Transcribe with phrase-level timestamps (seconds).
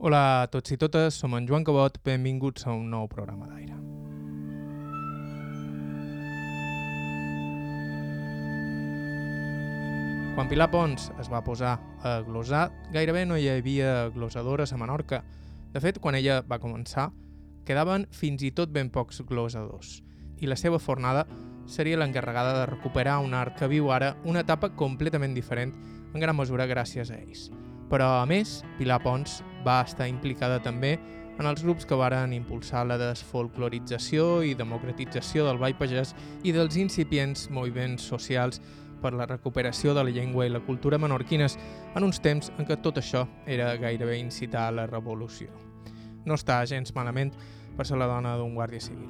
[0.00, 3.74] Hola a tots i totes, som en Joan Cabot, benvinguts a un nou programa d'aire.
[10.32, 15.20] Quan Pilar Pons es va posar a glosar, gairebé no hi havia glosadores a Menorca.
[15.74, 17.10] De fet, quan ella va començar,
[17.68, 19.98] quedaven fins i tot ben pocs glosadors,
[20.40, 21.26] i la seva fornada
[21.68, 25.76] seria l'encarregada de recuperar un art que viu ara una etapa completament diferent,
[26.14, 27.50] en gran mesura gràcies a ells.
[27.92, 30.98] Però, a més, Pilar Pons va estar implicada també
[31.40, 36.12] en els grups que varen impulsar la desfolclorització i democratització del ball pagès
[36.44, 38.60] i dels incipients moviments socials
[39.00, 41.56] per la recuperació de la llengua i la cultura menorquines
[41.96, 45.48] en uns temps en què tot això era gairebé incitar a la revolució.
[46.28, 47.32] No està gens malament
[47.76, 49.08] per ser la dona d'un guàrdia civil.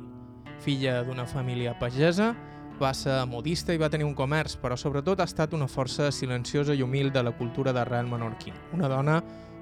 [0.63, 2.35] Filla d'una família pagesa,
[2.81, 6.75] va ser modista i va tenir un comerç, però sobretot ha estat una força silenciosa
[6.75, 8.57] i humil de la cultura d'arrel menorquina.
[8.73, 9.19] Una dona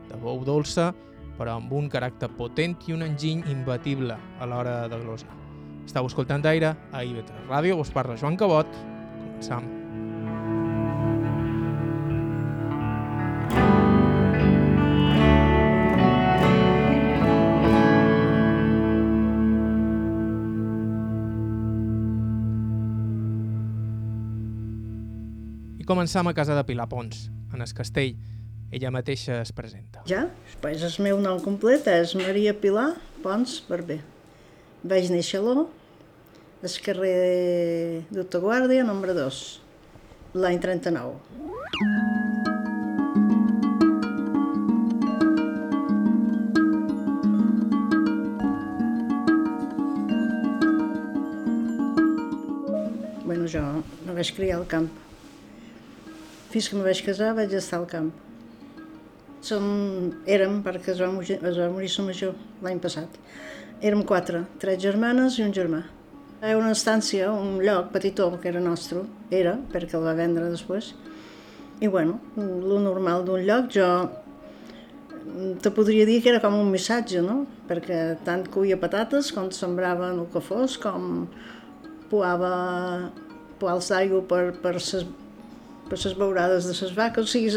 [0.09, 0.93] de bou dolça,
[1.39, 5.35] però amb un caràcter potent i un enginy imbatible a l'hora de glosar.
[5.87, 8.69] Estau escoltant Aire a IB3 Ràdio, us parla Joan Cabot.
[9.39, 9.79] Començam.
[25.89, 28.19] Començam a casa de Pilar Pons, en el castell.
[28.71, 30.03] Ella mateixa es presenta.
[30.05, 30.27] Ja,
[30.61, 32.91] pues el meu nom complet és Maria Pilar
[33.25, 34.03] Pons Barber.
[34.85, 35.63] Vaig néixer a l'O,
[36.61, 39.41] al carrer d'Otaguàrdia, nombre 2,
[40.37, 41.17] l'any 39.
[53.25, 53.67] Bueno, jo
[54.05, 54.93] me vaig criar al camp.
[56.53, 58.17] Fins que me vaig casar vaig estar al camp.
[59.45, 59.65] Som,
[60.27, 63.19] érem, perquè es va, es va morir sa major l'any passat,
[63.81, 65.85] érem quatre, tres germanes i un germà.
[66.39, 70.93] Era una estància, un lloc petitó que era nostre, era, perquè el va vendre després.
[71.81, 73.87] I bueno, lo normal d'un lloc, jo
[75.63, 77.45] te podria dir que era com un missatge, no?
[77.69, 81.27] Perquè tant cuia patates com sembrava el que fos, com
[82.11, 82.53] poava
[83.61, 85.07] poals d'aigua per, per ses
[85.89, 87.53] per les beurades de les vaques, o sigui,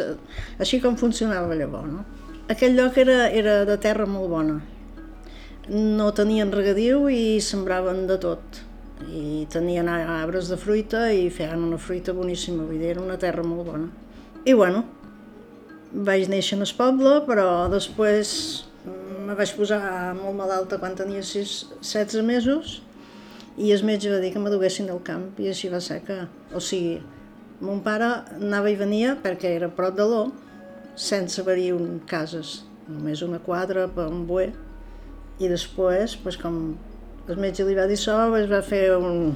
[0.59, 1.91] així com funcionava llavors.
[1.91, 2.05] No?
[2.51, 4.59] Aquell lloc era, era de terra molt bona.
[5.71, 8.63] No tenien regadiu i sembraven de tot.
[9.07, 13.45] I tenien arbres de fruita i feien una fruita boníssima, vull dir, era una terra
[13.45, 13.87] molt bona.
[14.45, 14.83] I bueno,
[15.91, 18.33] vaig néixer en el poble, però després
[19.25, 19.81] me vaig posar
[20.17, 22.79] molt malalta quan tenia 6, 16 mesos
[23.57, 26.17] i el metge va dir que m'aduguessin al camp i així va ser que,
[26.55, 26.97] o sigui,
[27.61, 28.07] Mon pare
[28.39, 30.21] anava i venia perquè era prop de l'O,
[30.97, 34.51] sense haver-hi un cases, només una quadra per un buer.
[35.41, 36.75] I després, pues, com
[37.29, 39.31] el metge li va dir això, es va fer un,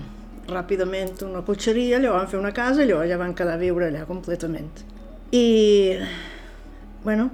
[0.50, 4.06] ràpidament una cotxeria, allò van fer una casa allò ja van quedar a viure allà
[4.06, 4.84] completament.
[5.34, 5.98] I,
[7.04, 7.30] bueno,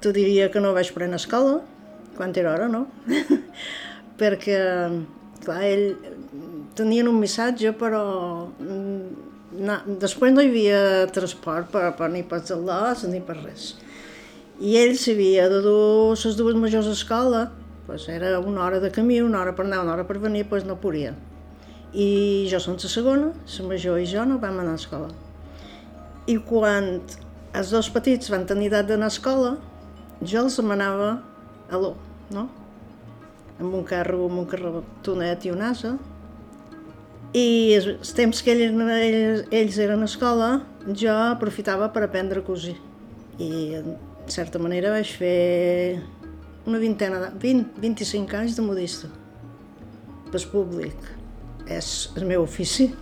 [0.00, 1.60] tu diria que no vaig prendre escola,
[2.16, 2.86] quan era hora, no?
[4.20, 4.58] perquè,
[5.44, 5.86] clar, ell
[6.78, 8.02] tenien un missatge, però
[9.54, 10.78] no, després no hi havia
[11.14, 13.74] transport per, per ni per les ni per res.
[14.60, 17.50] I ell s'havia de dur les dues majors escola,
[17.86, 20.64] pues era una hora de camí, una hora per anar, una hora per venir, pues
[20.64, 21.14] no podia.
[21.92, 25.10] I jo som la segona, la major i jo no vam anar a escola.
[26.26, 27.00] I quan
[27.54, 29.56] els dos petits van tenir edat d'anar a escola,
[30.22, 31.20] jo els demanava
[31.70, 31.94] a l'O,
[32.30, 32.48] no?
[33.60, 35.94] Amb un carro, amb un carretonet i un asa,
[37.34, 40.50] i els temps que ells, ells, ells eren a escola,
[40.94, 42.76] jo aprofitava per aprendre a cosir.
[43.42, 43.48] I,
[43.80, 43.96] en
[44.30, 45.98] certa manera, vaig fer
[46.64, 49.10] una vintena, de, 20, 25 anys de modista.
[50.30, 51.10] Per públic.
[51.66, 52.92] És el meu ofici.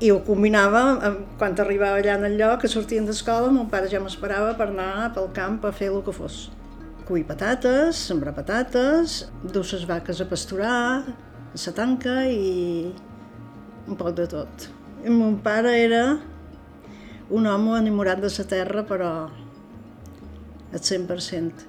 [0.00, 0.82] I ho combinava,
[1.36, 5.10] quan arribava allà en el lloc, que sortien d'escola, mon pare ja m'esperava per anar
[5.12, 6.46] pel camp a fer el que fos.
[7.04, 12.94] Cuir patates, sembrar patates, dur les vaques a pasturar, a la tanca i
[13.86, 14.68] un poc de tot.
[15.04, 16.04] I mon pare era
[17.30, 19.10] un home enamorat de la terra, però
[20.72, 21.68] al 100%.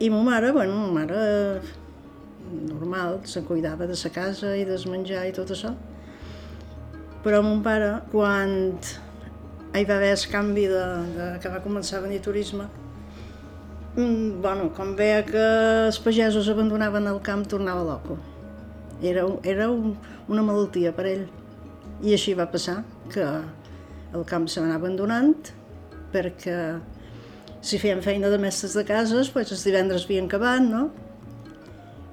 [0.00, 1.62] I ma mare, bueno, ma mare
[2.50, 5.74] normal, se cuidava de la casa i del menjar i tot això.
[7.24, 8.78] Però mon pare, quan
[9.74, 10.84] hi va haver el canvi de,
[11.16, 12.68] de, que va començar a venir turisme,
[13.96, 15.42] bueno, com veia que
[15.86, 18.18] els pagesos abandonaven el camp, tornava loco.
[19.02, 19.96] Era, era un,
[20.28, 21.26] una malaltia per ell.
[22.04, 22.82] I així va passar,
[23.12, 23.24] que
[24.14, 25.34] el camp se va anar abandonant
[26.14, 26.56] perquè
[27.64, 30.90] si feien feina de mestres de cases, doncs els divendres havien acabat, no?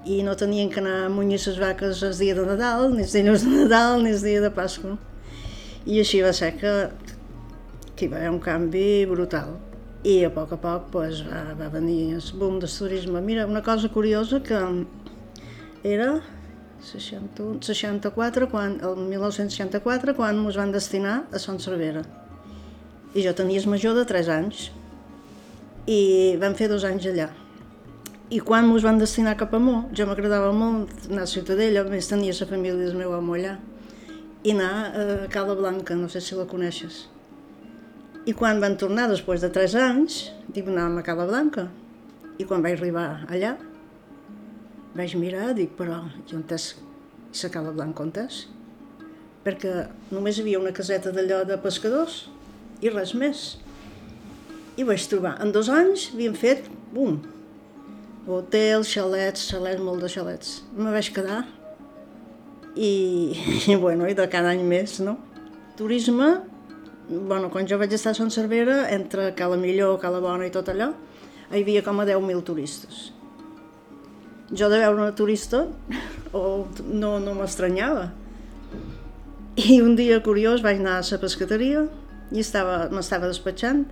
[0.07, 3.13] I no tenien que anar a munyir les vaques el dia de Nadal, ni els
[3.13, 4.95] dies de Nadal, ni el dia de Pasqua.
[5.85, 6.73] I així va ser que,
[7.95, 9.57] que hi va haver un canvi brutal.
[10.07, 13.21] I a poc a poc pues, va, va venir el boom del turisme.
[13.21, 14.57] Mira, una cosa curiosa que
[15.83, 16.21] era
[16.81, 22.01] 61, 64, quan, el 1964, quan ens van destinar a Son Cervera.
[23.13, 24.69] I jo tenia el major de 3 anys
[25.85, 27.29] i vam fer dos anys allà.
[28.31, 31.91] I quan ens van destinar cap a Mó, jo m'agradava molt anar a Ciutadella, a
[31.91, 33.57] més tenia la família del meu amo allà,
[34.41, 37.05] i anar a Cala Blanca, no sé si la coneixes.
[38.25, 41.67] I quan van tornar, després de 3 anys, dic, anàvem a Cala Blanca.
[42.39, 43.57] I quan vaig arribar allà,
[44.95, 46.43] vaig mirar, dic, però i on
[47.71, 48.45] Blanca, on és?
[49.45, 52.25] Perquè només hi havia una caseta d'allò de pescadors
[52.83, 53.45] i res més.
[54.77, 57.21] I vaig trobar, en dos anys havien fet, bum,
[58.27, 60.59] hotels, xalets, xalets, molt de xalets.
[60.75, 61.45] Me vaig quedar
[62.75, 62.91] i,
[63.71, 65.15] i bueno, i de cada any més, no?
[65.79, 66.33] Turisme,
[67.07, 70.69] bueno, quan jo vaig estar a Son Cervera, entre Cala Millor, Cala Bona i tot
[70.69, 70.91] allò,
[71.51, 73.09] hi havia com a 10.000 turistes
[74.51, 75.65] jo de veure una turista
[76.33, 78.09] o no, no m'estranyava.
[79.59, 81.85] I un dia curiós vaig anar a la pescateria
[82.31, 83.85] i estava, m'estava despatxant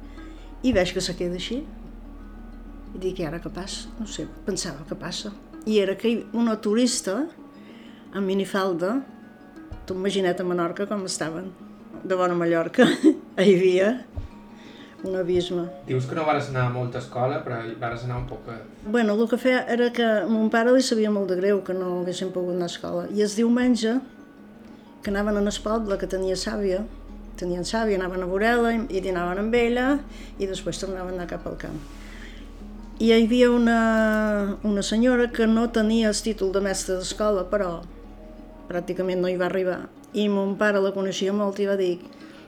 [0.64, 1.62] i veig que se queda així.
[2.96, 3.92] I dic, i ara què passa?
[4.00, 5.32] No sé, pensava, què passa?
[5.68, 7.22] I era que una turista
[8.14, 8.96] amb minifalda,
[9.86, 11.52] tu imagina't a Menorca com estaven,
[12.04, 12.88] de bona Mallorca,
[13.44, 13.92] hi havia
[15.04, 15.68] un abisme.
[15.88, 18.48] Dius que no vas anar a molta escola, però vas anar un poc...
[18.86, 21.74] Bueno, el que feia era que a mon pare li sabia molt de greu que
[21.74, 23.06] no haguessin pogut anar a escola.
[23.16, 24.00] I el diumenge,
[25.04, 26.84] que anaven a el poble que tenia sàvia,
[27.40, 29.88] tenien sàvia, anaven a veure-la i dinaven amb ella
[30.38, 31.80] i després tornaven a anar cap al camp.
[33.00, 37.80] I hi havia una, una senyora que no tenia el títol de mestre d'escola, però
[38.68, 39.86] pràcticament no hi va arribar.
[40.12, 41.94] I mon pare la coneixia molt i va dir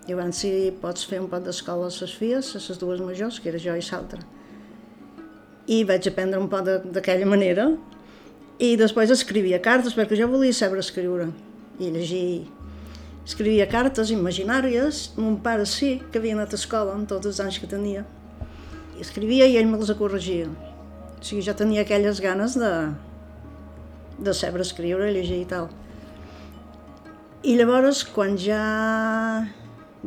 [0.09, 3.39] i van si pots fer un pot d'escola a les filles, a les dues majors,
[3.39, 4.21] que era jo i l'altra.
[5.67, 7.69] I vaig aprendre un pot d'aquella manera
[8.61, 11.29] i després escrivia cartes perquè jo volia saber escriure
[11.79, 12.47] i llegir.
[13.25, 17.61] Escrivia cartes imaginàries, mon pare sí, que havia anat a escola en tots els anys
[17.61, 18.01] que tenia.
[18.97, 20.49] I escrivia i ell me les corregia.
[20.49, 22.71] O sigui, jo tenia aquelles ganes de,
[24.17, 25.69] de saber escriure, llegir i tal.
[27.45, 28.61] I llavors, quan ja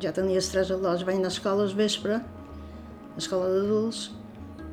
[0.00, 4.08] ja tenia estrès al dos, vaig anar a escola al vespre, a escola d'adults,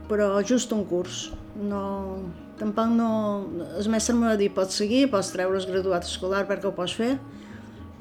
[0.10, 1.30] però just un curs.
[1.56, 1.84] No,
[2.60, 3.10] tampoc no...
[3.78, 7.16] El mestre m'ha dit, pots seguir, pots treure's graduat escolar perquè ho pots fer,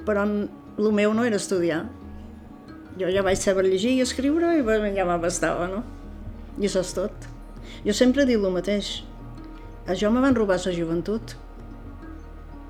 [0.07, 1.85] però el meu no era estudiar.
[3.01, 5.85] Jo ja vaig saber llegir i escriure i ja m'abastava, no?
[6.59, 7.29] I això és tot.
[7.85, 9.03] Jo sempre dic el mateix.
[9.87, 11.37] A jo me van robar la joventut,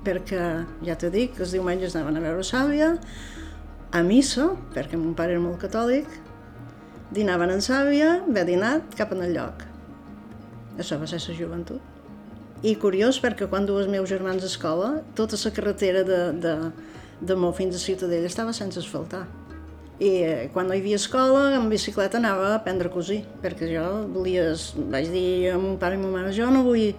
[0.05, 2.95] perquè, ja t'he dit, els diumenges anaven a veure Sàvia,
[3.91, 6.07] a missa, perquè mon pare era molt catòlic,
[7.11, 9.65] dinaven en sàvia, ve dinat cap en el lloc.
[10.79, 11.81] Això va ser la joventut.
[12.63, 16.55] I curiós perquè quan dues meus germans a escola, tota la carretera de, de,
[17.19, 19.25] de Mó fins a Ciutadella estava sense asfaltar.
[20.01, 23.67] I eh, quan no hi havia escola, en bicicleta anava a aprendre a cosir, perquè
[23.73, 23.83] jo
[24.13, 24.47] volia,
[24.93, 26.93] vaig dir a mon pare i ma mare, jo no vull,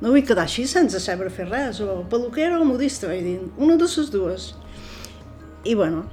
[0.00, 3.76] no vull quedar així sense saber fer res, o peluquera o modista, vaig dir, una
[3.80, 4.52] de les dues.
[5.64, 6.06] I bueno,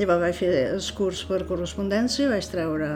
[0.00, 2.86] Llavors vaig fer el curs per correspondència, vaig treure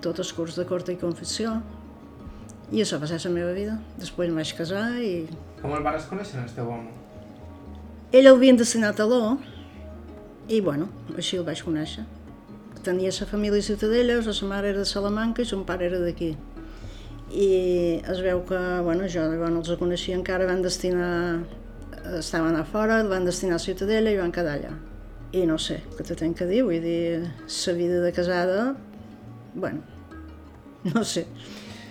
[0.00, 1.58] tot el curs de corte i confessió
[2.72, 3.74] i això va ser la meva vida.
[4.00, 5.26] Després em vaig casar i...
[5.60, 6.88] Com el vas conèixer, el teu home?
[8.16, 9.36] Ell el havien destinat a l'O
[10.48, 10.88] i, bueno,
[11.20, 12.06] així el vaig conèixer.
[12.86, 16.30] Tenia la família Ciutadella, la seva mare era de Salamanca i son pare era d'aquí.
[17.28, 17.50] I
[18.08, 21.44] es veu que, bueno, jo bueno, els coneixia encara, van destinar,
[22.16, 24.78] estaven a fora, el van destinar a Ciutadella i van quedar allà.
[25.30, 28.74] I no sé, què te tenc que dir, vull dir, la vida de casada,
[29.54, 29.82] bueno,
[30.94, 31.26] no sé.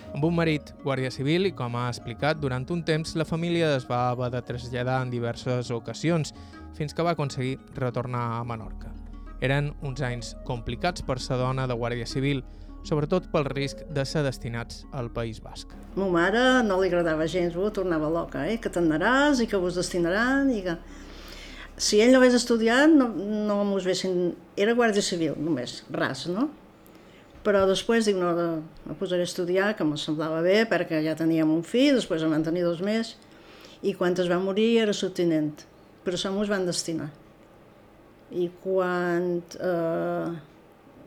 [0.10, 3.86] Amb un marit guàrdia civil i, com ha explicat, durant un temps la família es
[3.88, 6.34] va haver de traslladar en diverses ocasions
[6.76, 8.92] fins que va aconseguir retornar a Menorca.
[9.40, 12.42] Eren uns anys complicats per sa dona de guàrdia civil,
[12.84, 15.72] sobretot pel risc de ser destinats al País Basc.
[15.96, 18.58] Ma mare no li agradava gens, tornava loca, eh?
[18.60, 20.76] que t'anaràs i que vos destinaran i que
[21.80, 23.08] si ell no hagués estudiat, no,
[23.48, 24.34] no mos vessin...
[24.60, 26.50] Era guàrdia civil, només, ras, no?
[27.46, 28.34] Però després dic, no,
[28.84, 32.36] me posaré a estudiar, que me semblava bé, perquè ja teníem un fill, després en
[32.36, 33.14] van tenir dos més,
[33.80, 35.64] i quan es va morir era subtinent,
[36.04, 37.08] però som us van destinar.
[38.36, 40.28] I quan eh,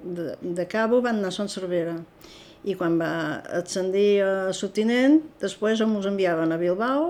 [0.02, 1.98] de, de Cabo van anar a Son Cervera
[2.64, 3.12] i quan va
[3.60, 7.08] ascendir a subtinent, després ens enviaven a Bilbao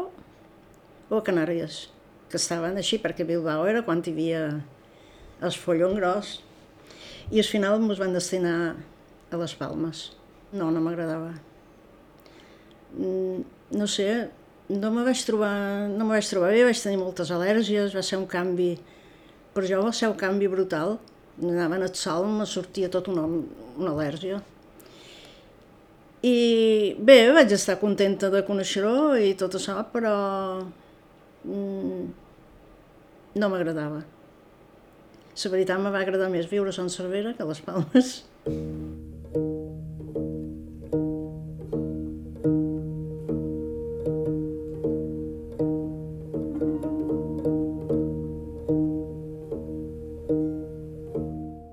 [1.08, 1.86] o a Canàries,
[2.32, 4.42] que estaven així, perquè Bilbao era quan hi havia
[5.42, 6.38] el follon gros.
[7.32, 8.56] I al final ens van destinar
[9.32, 10.10] a les Palmes.
[10.52, 11.32] No, no m'agradava.
[12.96, 13.44] Mm,
[13.78, 14.08] no sé,
[14.68, 15.54] no me vaig trobar,
[15.92, 18.74] no me vaig trobar bé, vaig tenir moltes al·lèrgies, va ser un canvi,
[19.54, 20.98] per jo va ser un canvi brutal.
[21.42, 24.42] Anava al sol, me sortia tot una, una al·lèrgia.
[26.22, 30.12] I bé, vaig estar contenta de conèixer-ho i tot això, però
[31.42, 32.04] mm,
[33.34, 34.02] no m'agradava.
[35.32, 38.10] La veritat, me va agradar més viure a Sant Cervera que a les Palmes.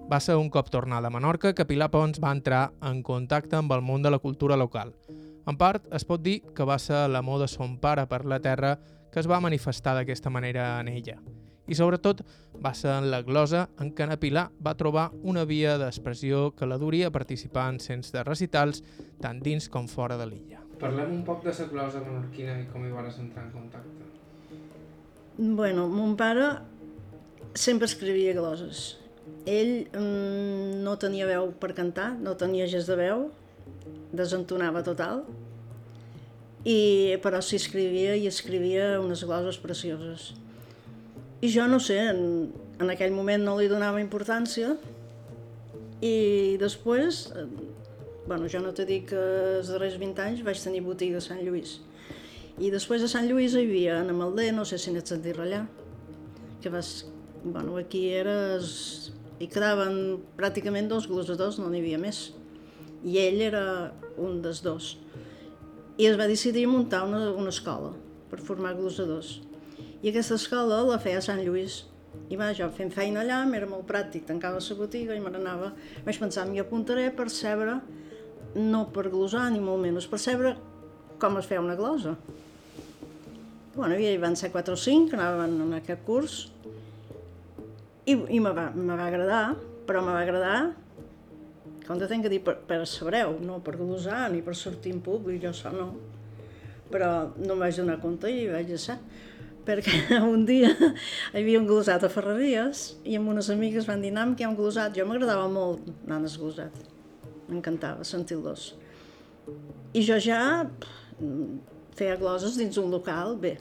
[0.10, 3.76] Va ser un cop tornada a Menorca que Pilar Pons va entrar en contacte amb
[3.76, 4.96] el món de la cultura local.
[5.46, 8.78] En part, es pot dir que va ser l'amor de son pare per la terra
[9.12, 11.20] que es va manifestar d'aquesta manera en ella.
[11.70, 12.24] I sobretot
[12.64, 16.70] va ser en la glosa en què na Pilar va trobar una via d'expressió que
[16.70, 18.82] la duria a participar en cents de recitals
[19.22, 20.64] tant dins com fora de l'illa.
[20.82, 24.08] Parlem un poc de la glosa menorquina i com hi vas entrar en contacte.
[25.38, 26.50] Bueno, mon pare
[27.54, 29.00] sempre escrivia gloses
[29.46, 33.30] ell mm, no tenia veu per cantar, no tenia gest de veu,
[34.16, 35.24] desentonava total,
[36.66, 40.34] i, però s'hi escrivia i escrivia unes gloses precioses.
[41.42, 44.74] I jo no sé, en, en aquell moment no li donava importància
[46.04, 47.30] i després,
[48.28, 49.20] bueno, jo no t'he dit que
[49.60, 51.78] els darrers 20 anys vaig tenir botiga a Sant Lluís.
[52.60, 55.64] I després a Sant Lluís hi havia Anna Malder, no sé si n'ets sentit allà,
[56.60, 57.06] que vas,
[57.44, 62.34] bueno, aquí eres i quedaven pràcticament dos glosadors, no n'hi havia més.
[63.08, 63.64] I ell era
[64.20, 64.98] un dels dos.
[66.00, 67.94] I es va decidir muntar una, una escola
[68.32, 69.38] per formar glosadors.
[70.00, 71.82] I aquesta escola la feia a Sant Lluís.
[72.32, 75.74] I va, jo fent feina allà, m'era molt pràctic, tancava la botiga i me n'anava.
[76.06, 77.76] Vaig pensar, m'hi apuntaré per saber,
[78.56, 80.56] no per glosar ni molt menys, per saber
[81.20, 82.16] com es feia una glosa.
[83.76, 86.38] Bueno, hi van ser 4 o 5 que anaven en aquest curs
[88.06, 89.44] i, i me, va, me va agradar,
[89.86, 90.56] però me va agradar
[91.86, 95.00] com te tenc que dir per, per sabreu, no per glosar ni per sortir en
[95.06, 95.88] públic, jo això no.
[96.90, 99.00] Però no em vaig donar compte i vaig deixar
[99.68, 104.14] perquè un dia hi havia un glosat a Ferreries i amb unes amigues van dir
[104.14, 104.96] que hi ha un glosat.
[104.96, 106.86] Jo m'agradava molt anar al glosat.
[107.50, 108.74] M'encantava sentir-los.
[109.94, 110.70] I jo ja
[111.98, 113.58] feia gloses dins un local, bé,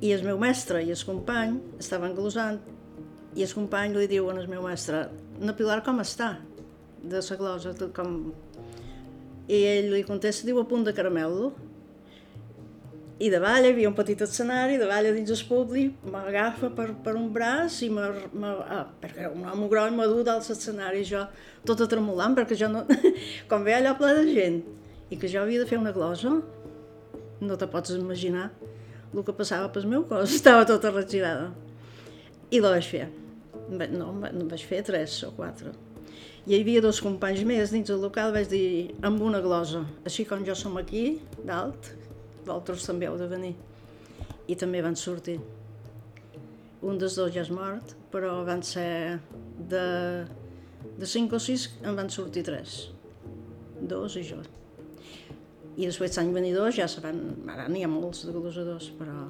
[0.00, 2.58] i el meu mestre i el company estaven glosant
[3.36, 5.06] i el company li diu al meu mestre
[5.40, 6.36] «Na Pilar com està?»
[7.06, 8.32] de la glosa, com...
[9.46, 11.52] I ell li contesta, diu, a punt de caramel
[13.16, 17.30] I davall hi havia un petit escenari, davall dins el públic, m'agafa per, per un
[17.32, 21.22] braç i me, me, ah, perquè un home gros m'ha dut al escenari, jo
[21.64, 22.84] tota tremolant, perquè jo no...
[23.48, 24.60] com ve allò ple de gent,
[25.08, 26.34] i que jo havia de fer una glosa,
[27.40, 28.50] no te pots imaginar
[29.14, 31.54] el que passava pel meu cos, estava tota regirada.
[32.52, 33.08] I la vaig fer.
[33.72, 35.72] No, no vaig fer tres o quatre.
[36.44, 38.66] I hi havia dos companys més dins el local, vaig dir,
[39.00, 41.16] amb una glosa, així com jo som aquí,
[41.48, 41.96] dalt,
[42.46, 43.54] vosaltres també heu de venir.
[44.46, 45.36] I també van sortir.
[46.86, 49.18] Un dels dos ja és mort, però van ser
[49.70, 49.86] de,
[50.98, 52.86] de cinc o sis en van sortir tres.
[53.80, 54.38] Dos i jo.
[55.76, 57.18] I després l'any venidor ja se van,
[57.52, 59.26] ara n'hi ha molts de glosadors, però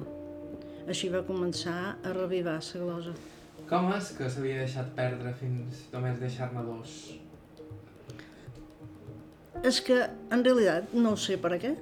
[0.87, 3.15] així va començar a revivar la glosa.
[3.67, 6.93] Com és que s'havia deixat perdre fins només deixar-ne dos?
[9.65, 9.97] És que,
[10.31, 11.73] en realitat, no sé per què.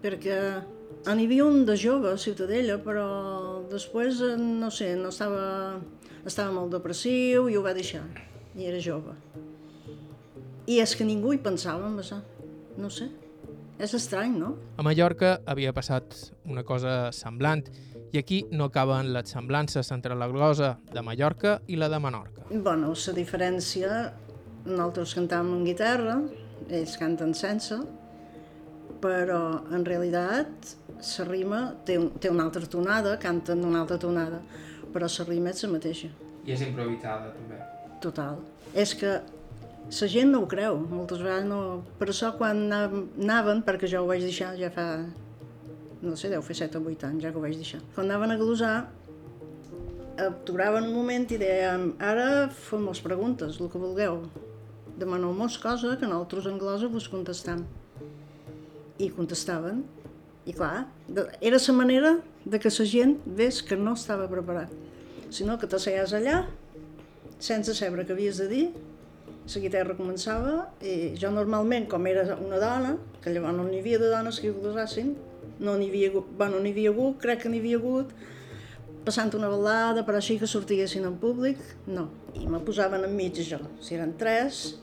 [0.00, 0.36] Perquè
[1.14, 3.06] n'hi havia un de jove a Ciutadella, però
[3.70, 5.78] després, no sé, no estava,
[6.24, 8.04] estava molt depressiu i ho va deixar.
[8.56, 9.14] I era jove.
[10.70, 12.20] I és que ningú hi pensava en això.
[12.80, 13.08] No sé.
[13.80, 14.54] És estrany, no?
[14.76, 17.64] A Mallorca havia passat una cosa semblant
[18.12, 22.44] i aquí no acaben les semblances entre la glosa de Mallorca i la de Menorca.
[22.50, 24.02] Bueno, la diferència,
[24.66, 26.18] nosaltres cantàvem amb guitarra,
[26.68, 27.78] ells canten sense,
[29.00, 29.40] però
[29.72, 34.40] en realitat la rima té, un, té una altra tonada, canten una altra tonada,
[34.92, 36.10] però la rima és la mateixa.
[36.44, 37.60] I és improvisada, també.
[38.04, 38.40] Total.
[38.74, 39.18] És que
[39.90, 41.82] la gent no ho creu, moltes vegades no...
[41.98, 44.86] Per això quan anaven, perquè jo ho vaig deixar ja fa,
[46.02, 47.80] no sé, deu fer 7 o 8 anys ja que ho vaig deixar.
[47.96, 48.76] Quan anaven a glosar,
[50.20, 54.22] aturaven un moment i dèiem ara fem les preguntes, el que vulgueu.
[55.00, 57.64] Demaneu-nos cosa que nosaltres en glosa vos contestam.
[59.00, 59.82] I contestaven.
[60.48, 60.86] I clar,
[61.40, 62.12] era la manera
[62.44, 64.70] de que la gent ves que no estava preparat,
[65.30, 66.46] sinó que t'asseies allà
[67.40, 68.64] sense saber què havies de dir,
[69.50, 74.00] la guitarra començava i jo normalment, com era una dona, que llavors no n'hi havia
[74.00, 75.14] de dones que ho gosassin,
[75.60, 78.12] no n'hi havia, bueno, n'hi havia hagut, crec que n'hi havia hagut,
[79.04, 82.08] passant una balada, però així que sortiguessin en públic, no.
[82.36, 84.78] I me posaven enmig jo, si eren tres,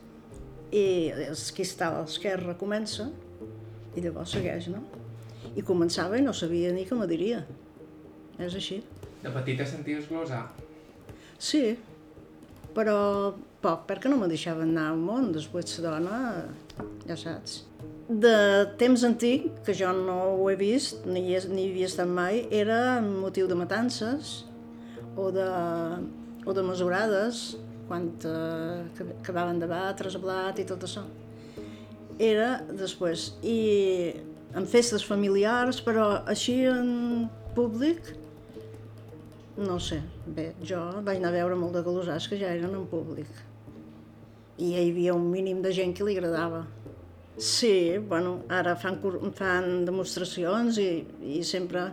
[0.74, 3.08] i el qui està a l'esquerra comença,
[3.98, 4.84] i llavors segueix, no?
[5.58, 7.42] I començava i no sabia ni què me diria.
[8.38, 8.82] És així.
[9.24, 10.44] De petita senties glosar?
[11.42, 11.64] Sí,
[12.78, 12.98] però
[13.64, 15.32] poc, perquè no me deixaven anar al món.
[15.34, 16.20] Després la dona,
[17.10, 17.64] ja saps,
[18.08, 22.08] de temps antic, que jo no ho he vist, ni, hi, ni hi havia estat
[22.08, 24.46] mai, era motiu de matances
[25.20, 25.48] o de,
[26.46, 27.58] o de mesurades,
[27.90, 31.04] quan eh, acabaven de batre el blat i tot això.
[32.20, 33.32] Era després.
[33.46, 33.58] I
[34.58, 38.14] en festes familiars, però així en públic,
[39.58, 40.00] no sé.
[40.26, 43.30] Bé, jo vaig anar a veure molt de galosars que ja eren en públic.
[44.58, 46.66] I hi havia un mínim de gent que li agradava.
[47.38, 48.98] Sí, bueno, ara fan,
[49.38, 51.92] fan demostracions i, i sempre...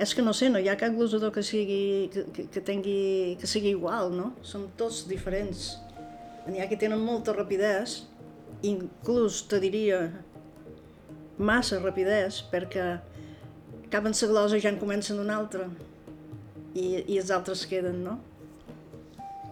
[0.00, 3.48] És que no sé, no hi ha cap glosador que sigui, que, que, tingui, que
[3.48, 4.30] sigui igual, no?
[4.44, 5.74] Som tots diferents.
[6.48, 8.08] N'hi ha que tenen molta rapidesa,
[8.62, 10.04] inclús te diria
[11.38, 12.86] massa rapidesa, perquè
[13.86, 15.68] acaben la glosa i ja en comencen una altra
[16.74, 18.18] i, i els altres queden, no?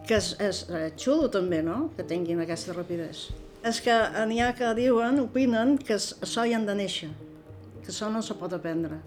[0.07, 3.93] Que és, és, és xulo també, no?, que tinguin aquesta rapidesa és que
[4.25, 7.11] n'hi ha que diuen, opinen, que això hi han de néixer,
[7.83, 8.97] que això no se pot aprendre.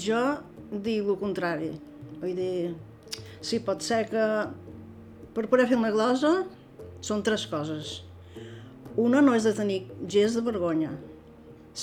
[0.00, 0.22] Jo
[0.72, 1.74] dic el contrari.
[2.22, 2.72] Vull dir,
[3.44, 4.24] sí, pot ser que
[5.36, 6.32] per poder fer una glosa
[7.04, 8.00] són tres coses.
[8.96, 10.94] Una no és de tenir gest de vergonya,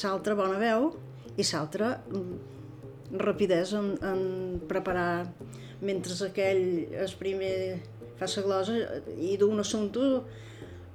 [0.02, 0.90] l'altra bona veu
[1.38, 4.24] i l'altra mm, rapidesa en, en
[4.70, 5.28] preparar
[5.84, 6.64] mentre aquell
[7.04, 7.54] es primer
[8.18, 8.78] fa la glosa
[9.18, 10.24] i d'un assumpte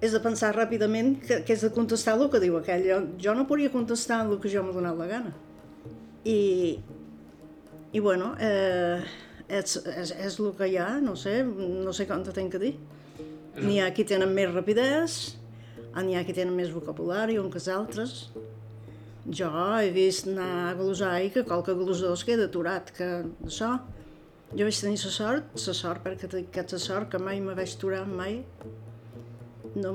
[0.01, 2.85] és de pensar ràpidament que, que és de contestar el que diu aquell.
[2.87, 5.33] Jo, jo no podria contestar el que jo m'ha donat la gana.
[6.23, 6.79] I,
[7.91, 9.03] i bueno, eh,
[9.49, 12.75] és, és, és el que hi ha, no sé, no sé te tenc que dir.
[13.59, 15.35] N'hi ha qui tenen més rapidesa,
[15.97, 18.17] n'hi ha qui tenen més vocabulari, on que els altres.
[19.29, 19.49] Jo
[19.83, 23.09] he vist anar a glosar i que qualque glosador es queda aturat, que
[23.45, 23.77] això...
[24.49, 28.07] Jo vaig tenir la sort, la sort perquè aquesta sort que mai me vaig aturar
[28.09, 28.39] mai,
[29.77, 29.91] no,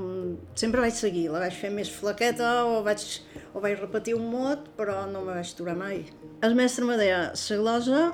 [0.54, 3.02] sempre vaig seguir, la vaig fer més flaqueta o vaig,
[3.50, 6.04] o vaig repetir un mot, però no me vaig aturar mai.
[6.46, 8.04] El mestre me deia, la glosa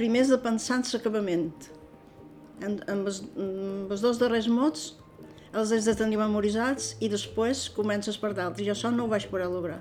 [0.00, 1.50] primer és de pensar en l'acabament.
[2.64, 4.94] En els dos darrers mots
[5.50, 8.66] els has de tenir memoritzats i després comences per d'altres.
[8.66, 9.80] Jo això no ho vaig poder lograr.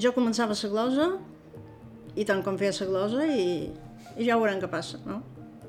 [0.00, 1.12] Jo començava la glosa
[2.16, 3.70] i tant com feia la glosa i,
[4.16, 5.22] i ja veurem què passa, no?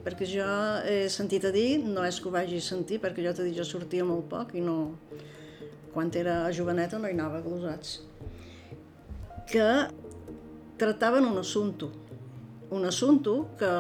[0.06, 0.46] perquè jo
[0.86, 3.66] he sentit a dir, no és que ho vagi sentir, perquè jo t'he dit, jo
[3.66, 4.96] sortia molt poc i no...
[5.96, 8.02] Quan era joveneta no hi anava glosats.
[9.48, 9.66] Que
[10.76, 11.88] tractaven un assumpte,
[12.72, 13.72] un assumpte que,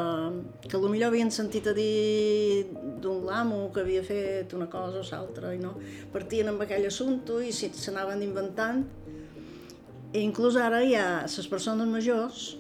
[0.70, 2.68] que potser havien sentit a dir
[3.02, 5.74] d'un lamo que havia fet una cosa o l'altra i no
[6.14, 8.86] partien amb aquell assumpte i s'anaven inventant.
[10.14, 12.54] I inclús ara hi ha les persones majors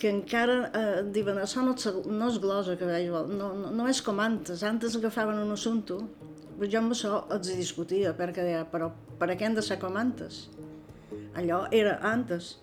[0.00, 1.74] que encara eh, diuen això no,
[2.08, 5.98] no és glosa que veig, no, no, no és com antes, antes agafaven un assumpte,
[6.56, 8.88] però jo amb això els discutia, perquè deia, però
[9.20, 10.46] per què hem de ser com antes?
[11.36, 12.54] Allò era antes,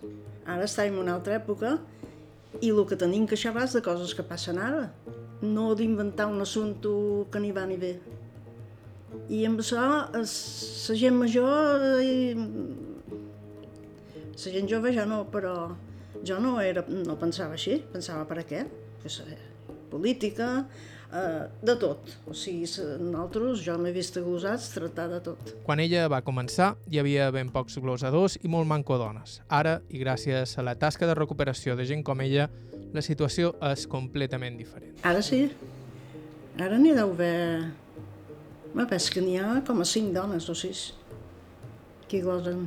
[0.46, 1.76] ara estem en una altra època
[2.60, 4.88] i el que tenim que xerrar és de coses que passen ara,
[5.42, 6.90] no d'inventar un assumpte
[7.32, 7.92] que ni va ni ve.
[9.32, 12.34] I amb això, la gent major, i...
[14.38, 15.54] la gent jove ja no, però
[16.26, 18.64] jo no, era, no pensava així, pensava per a què?
[19.02, 19.38] Pues, eh,
[19.90, 20.66] política,
[21.12, 22.12] eh, de tot.
[22.26, 22.66] O sigui,
[23.00, 25.52] nosaltres, jo m'he vist glosats tractar de tot.
[25.66, 29.40] Quan ella va començar, hi havia ben pocs glosadors i molt manco dones.
[29.48, 32.48] Ara, i gràcies a la tasca de recuperació de gent com ella,
[32.94, 34.96] la situació és completament diferent.
[35.06, 35.46] Ara sí.
[36.58, 37.70] Ara n'hi deu haver...
[38.74, 40.90] Ma, penso que n'hi ha com a cinc dones o sis
[42.08, 42.66] que glosen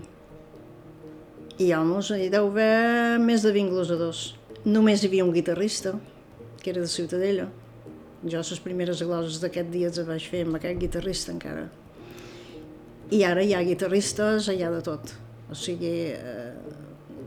[1.62, 4.22] i homes, hi deu haver més de 20 glosadors.
[4.66, 5.94] Només hi havia un guitarrista,
[6.62, 7.48] que era de Ciutadella.
[8.24, 11.70] Jo les primeres gloses d'aquest dia les vaig fer amb aquest guitarrista encara.
[13.12, 15.14] I ara hi ha guitarristes, ha de tot.
[15.50, 16.54] O sigui, eh,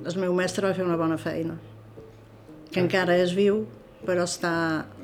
[0.05, 1.59] el meu mestre va fer una bona feina.
[2.71, 3.65] Que encara és viu
[4.05, 4.55] però està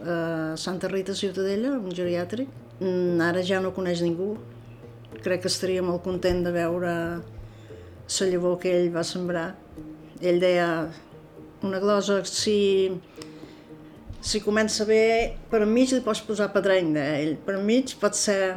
[0.04, 0.16] a
[0.60, 2.48] Santa Rita Ciutadella, un geriàtric.
[2.80, 4.34] Mm, Ara ja no coneix ningú.
[5.24, 9.54] Crec que estaria molt content de veure la llavor que ell va sembrar.
[10.20, 10.90] Ell deia,
[11.62, 12.90] una glosa, si,
[14.20, 17.34] si comença bé, per enmig li pots posar pedreny, deia ell.
[17.46, 18.56] Per enmig pot ser...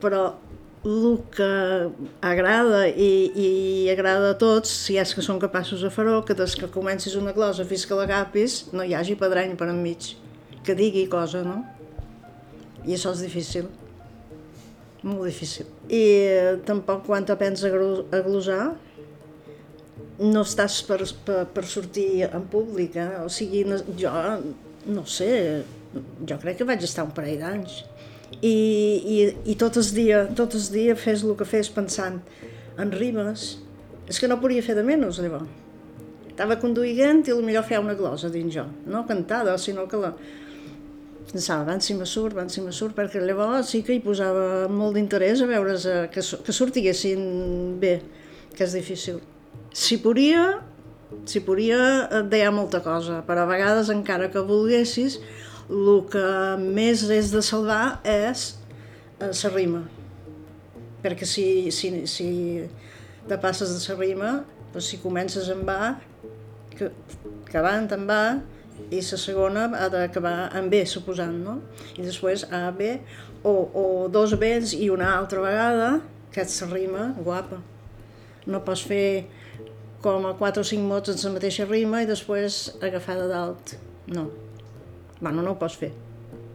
[0.00, 0.22] Però
[0.88, 1.48] el que
[2.24, 3.48] agrada i, i
[3.92, 7.34] agrada a tots, si és que són capaços de fer-ho, que des que comencis una
[7.36, 10.14] glosa fins que l'agapis no hi hagi pedreny per enmig,
[10.64, 11.58] que digui cosa, no?
[12.86, 13.68] I això és difícil,
[15.02, 15.68] molt difícil.
[15.92, 18.62] I eh, tampoc quan te penses a glo- a glosar,
[20.20, 23.20] no estàs per, per, per sortir en públic, eh?
[23.20, 23.66] o sigui,
[24.00, 24.16] jo
[24.86, 25.62] no sé,
[26.28, 27.80] jo crec que vaig estar un parell d'anys
[28.40, 29.16] i, i,
[29.52, 32.20] i tot el dia, tot el dia fes el que fes pensant
[32.80, 33.58] en rimes,
[34.08, 35.48] és que no podia fer de menys llavors.
[36.30, 40.14] Estava conduint i millor feia una glosa dins jo, no cantada, sinó que la,
[41.30, 44.66] pensava, van si me surt, van si me surt, perquè llavors sí que hi posava
[44.72, 45.76] molt d'interès a veure
[46.14, 47.98] que, su- que sortiguessin bé,
[48.56, 49.20] que és difícil.
[49.74, 50.46] Si podia,
[51.26, 55.18] si podia deia molta cosa, però a vegades encara que volguessis,
[55.70, 56.26] el que
[56.60, 58.46] més és de salvar és
[59.20, 59.84] eh, la rima.
[61.00, 62.28] Perquè si, si, si
[63.28, 64.30] te passes de la rima,
[64.72, 65.96] doncs si comences en va,
[66.74, 66.90] que,
[67.50, 68.22] que va en va,
[68.88, 71.58] i la segona ha d'acabar en B, suposant, no?
[71.98, 72.96] I després A, B,
[73.44, 75.90] o, o dos Bs i una altra vegada,
[76.32, 77.60] que et rima guapa.
[78.46, 79.26] No pots fer
[80.00, 83.74] com a quatre o cinc mots en la mateixa rima i després agafar de dalt.
[84.10, 84.28] No.
[85.20, 85.92] Bueno, no ho pots fer,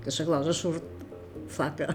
[0.03, 0.93] que la glosa surt
[1.53, 1.93] flaca.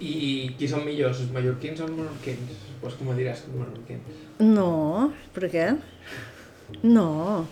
[0.00, 2.66] I qui són millors, els mallorquins o els menorquins?
[2.80, 4.22] Pues com ho diràs, els menorquins.
[4.40, 5.66] No, per què?
[6.86, 7.44] No,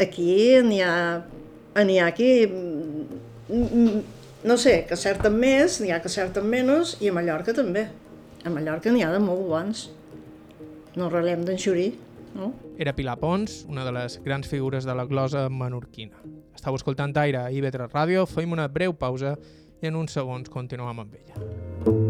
[0.00, 1.22] aquí n'hi ha,
[1.78, 2.30] n'hi ha aquí,
[4.44, 7.86] no sé, que acerten més, n'hi ha que acerten menys, i a Mallorca també.
[8.42, 9.86] A Mallorca n'hi ha de molt bons.
[10.98, 11.92] No relem d'en Xurí,
[12.34, 12.52] no?
[12.78, 16.20] Era Pilar Pons, una de les grans figures de la glosa menorquina.
[16.54, 19.36] Estau escoltant Aire a IB3 Ràdio, fem una breu pausa
[19.80, 22.03] i en uns segons continuem amb ella.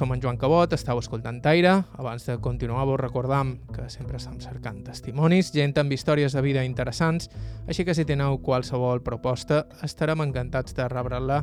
[0.00, 1.74] Som en Joan Cabot, estàu escoltant Aire.
[2.00, 6.62] Abans de continuar vos recordam que sempre estem cercant testimonis, gent amb històries de vida
[6.64, 7.28] interessants,
[7.68, 11.42] així que si teniu qualsevol proposta estarem encantats de rebre-la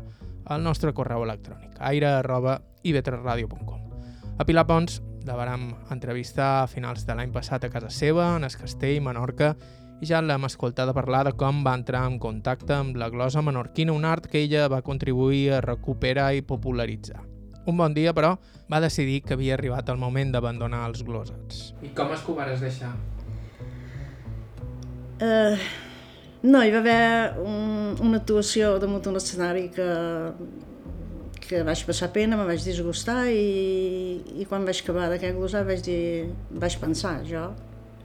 [0.50, 3.86] al nostre correu electrònic aire arroba ib3radio.com
[4.42, 8.50] A Pilar Pons la vàrem entrevistar a finals de l'any passat a casa seva, en
[8.50, 9.54] Es Castell, Menorca,
[10.02, 13.94] i ja l'hem escoltada parlar de com va entrar en contacte amb la glosa menorquina,
[13.94, 17.37] un art que ella va contribuir a recuperar i popularitzar.
[17.68, 18.38] Un bon dia, però,
[18.72, 21.74] va decidir que havia arribat el moment d'abandonar els glosats.
[21.84, 22.94] I com es que ho vares deixar?
[25.18, 25.58] Uh,
[26.48, 29.88] no, hi va haver un, una actuació damunt un escenari que,
[31.44, 35.84] que vaig passar pena, me vaig disgustar i, i quan vaig acabar d'aquest glosar vaig
[35.84, 36.04] dir,
[36.64, 37.50] vaig pensar, jo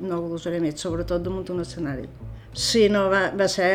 [0.03, 2.09] no glosaré més, sobretot damunt un escenari.
[2.53, 3.71] Sí, no, va, va ser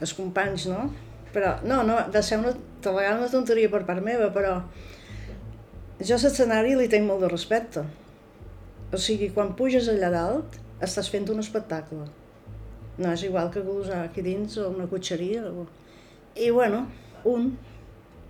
[0.00, 0.86] els companys, no?
[1.34, 2.54] Però, no, no, va ser una,
[2.88, 4.56] una tonteria per part meva, però
[6.00, 7.84] jo a l'escenari li tinc molt de respecte.
[8.90, 12.06] O sigui, quan puges allà dalt, estàs fent un espectacle.
[13.00, 15.44] No és igual que glosar aquí dins o una cotxeria.
[15.52, 15.66] O...
[16.36, 16.86] I bueno,
[17.28, 17.52] un,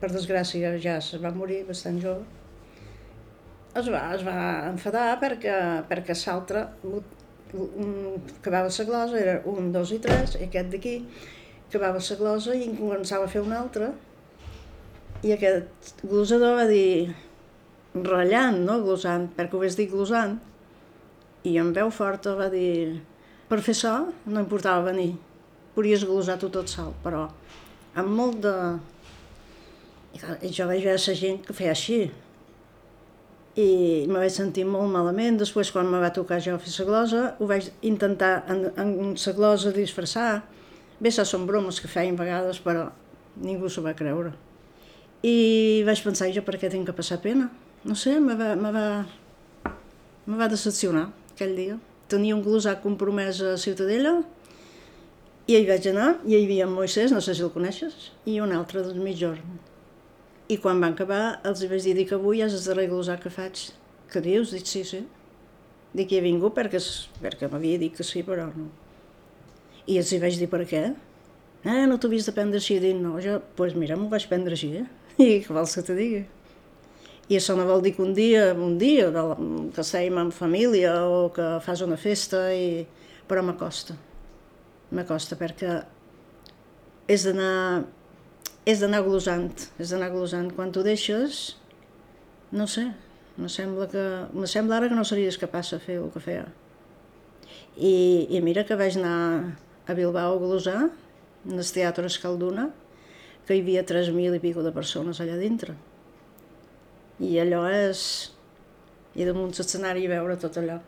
[0.03, 2.27] per desgràcia, ja es va morir bastant jove,
[3.79, 4.37] es va, es va
[4.71, 5.57] enfadar perquè,
[5.91, 6.67] perquè l'altre
[7.53, 10.95] acabava la glosa, era un, dos i tres, i aquest d'aquí
[11.69, 13.93] acabava la glosa i en començava a fer una altra.
[15.23, 17.15] I aquest glosador va dir,
[17.95, 20.39] ratllant, no glosant, perquè ho vés dir glosant,
[21.47, 23.01] i amb veu forta va dir,
[23.49, 23.95] per fer això
[24.27, 25.15] no importava venir,
[25.75, 27.27] podies glosar tu tot sol, però
[27.99, 28.57] amb molt de...
[30.21, 32.03] I jo vaig veure la gent que feia així,
[33.59, 35.39] i me vaig sentir molt malament.
[35.41, 39.33] Després, quan me va tocar jo fer la glosa, ho vaig intentar en, en la
[39.37, 40.43] glosa disfressar.
[41.01, 42.91] Bé, això són bromes que feien vegades, però
[43.41, 44.33] ningú s'ho va creure.
[45.27, 47.51] I vaig pensar, jo per què tinc que passar pena?
[47.83, 49.07] No sé, me va, me va,
[50.27, 51.79] me va decepcionar aquell dia.
[52.13, 54.19] Tenia un glosat compromès a Ciutadella
[55.49, 58.37] I hi vaig anar, i hi havia en Moisès, no sé si el coneixes, i
[58.45, 59.57] un altre del mitjorn.
[60.53, 63.63] I quan van acabar, els vaig dir que avui és el darrer glosar que faig.
[64.13, 64.53] Què dius?
[64.53, 65.01] Dic, sí, sí.
[65.97, 66.79] Dic que he vingut perquè,
[67.23, 68.69] perquè m'havia dit que sí, però no.
[69.89, 70.85] I els hi vaig dir per què.
[71.65, 72.77] Ah, no t'ho vist de prendre així.
[72.83, 74.87] Dic, no, jo, doncs pues mira, m'ho vaig prendre així, eh?
[75.25, 76.27] I què vols que te digui?
[77.31, 81.61] I no vol dir que un dia, un dia, que estiguem en família o que
[81.63, 82.83] fas una festa, i...
[83.31, 83.95] però m'acosta.
[84.91, 85.77] M'acosta perquè
[87.07, 87.87] és d'anar
[88.69, 90.51] és d'anar glosant, és d'anar glosant.
[90.57, 91.57] Quan t'ho deixes,
[92.53, 92.91] no sé,
[93.41, 94.05] me sembla, que,
[94.37, 96.49] me sembla ara que no series capaç de fer el que feia.
[97.77, 100.91] I, i mira que vaig anar a Bilbao a glosar,
[101.49, 102.69] en el Teatre Escalduna,
[103.47, 105.79] que hi havia 3.000 i pico de persones allà dintre.
[107.21, 108.03] I allò és...
[109.19, 110.79] I damunt l'escenari veure tot allò.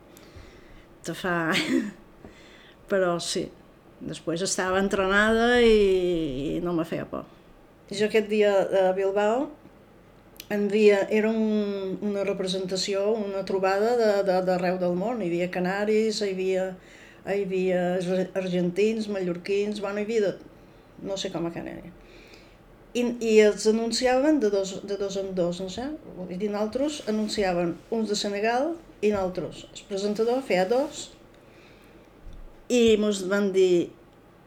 [1.03, 1.35] Te fa...
[2.91, 3.45] Però sí,
[4.03, 5.75] després estava entrenada i,
[6.57, 7.27] i no me feia por.
[7.93, 8.53] Jo aquest dia
[8.87, 9.47] a Bilbao
[10.53, 15.21] en havia, era un, una representació, una trobada d'arreu de, de, del món.
[15.23, 16.67] Hi havia canaris, hi havia
[17.23, 17.81] hi havia
[18.35, 20.31] argentins, mallorquins, bueno, hi havia de,
[21.07, 21.91] no sé com a canari.
[22.93, 25.87] I, I els anunciaven de dos, de dos en dos, no sé?
[26.29, 29.65] Dir, nosaltres anunciaven uns de Senegal i nosaltres.
[29.73, 31.07] El presentador feia dos
[32.69, 33.89] i ens van dir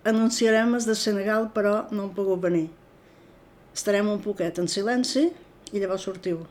[0.07, 2.69] anunciarem els de Senegal però no han pogut venir.
[3.75, 5.27] Estarem un poquet en silenci
[5.73, 6.45] i llavors sortiu.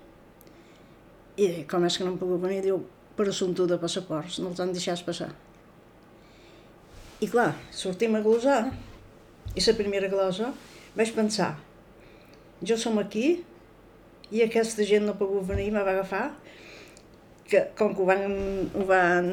[1.39, 2.61] I com és que no han pogut venir?
[2.63, 2.81] Diu,
[3.15, 5.31] per assumpte de passaports, no els han deixat passar.
[7.23, 8.65] I clar, sortim a glosar,
[9.55, 10.51] i la primera glosa
[10.95, 11.53] vaig pensar,
[12.63, 13.41] jo som aquí
[14.31, 16.25] i aquesta gent no ha pogut venir, me va agafar,
[17.45, 18.25] que com que ho van,
[18.73, 19.27] ho van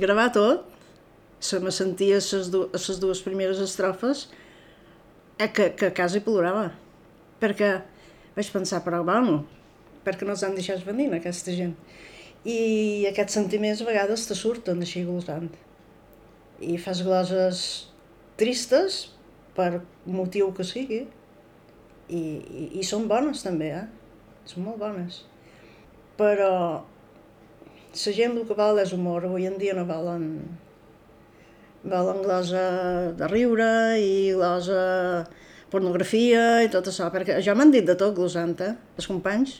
[0.00, 0.64] gravar tot,
[1.40, 2.64] se me sentia les, du
[3.02, 4.28] dues primeres estrofes
[5.38, 6.70] eh, que, que a casa hi plorava,
[7.42, 7.76] perquè
[8.36, 9.42] vaig pensar, però bueno,
[10.06, 11.76] perquè no els han deixat venir aquesta gent.
[12.48, 15.50] I aquests sentiments a vegades te surten així glosant
[16.62, 17.60] i fas gloses
[18.38, 19.08] tristes
[19.54, 21.04] per motiu que sigui
[22.08, 23.86] i, i, i són bones també, eh?
[24.48, 25.22] Són molt bones.
[26.18, 26.52] Però
[27.88, 30.26] la gent el que val és humor, avui en dia no valen
[31.88, 32.64] volen glosa
[33.16, 33.70] de riure
[34.02, 35.24] i glosa
[35.70, 39.58] pornografia i tot això, perquè jo m'han dit de tot glosant, eh, els companys,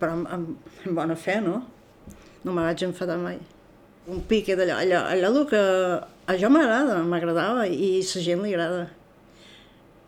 [0.00, 1.62] però amb, amb, amb bona fe, no?
[2.44, 3.38] No me vaig enfadar mai.
[4.06, 5.62] Un pique d'allò, allò, allò, allò que
[6.26, 8.86] a jo m'agrada, m'agradava i a la gent li agrada.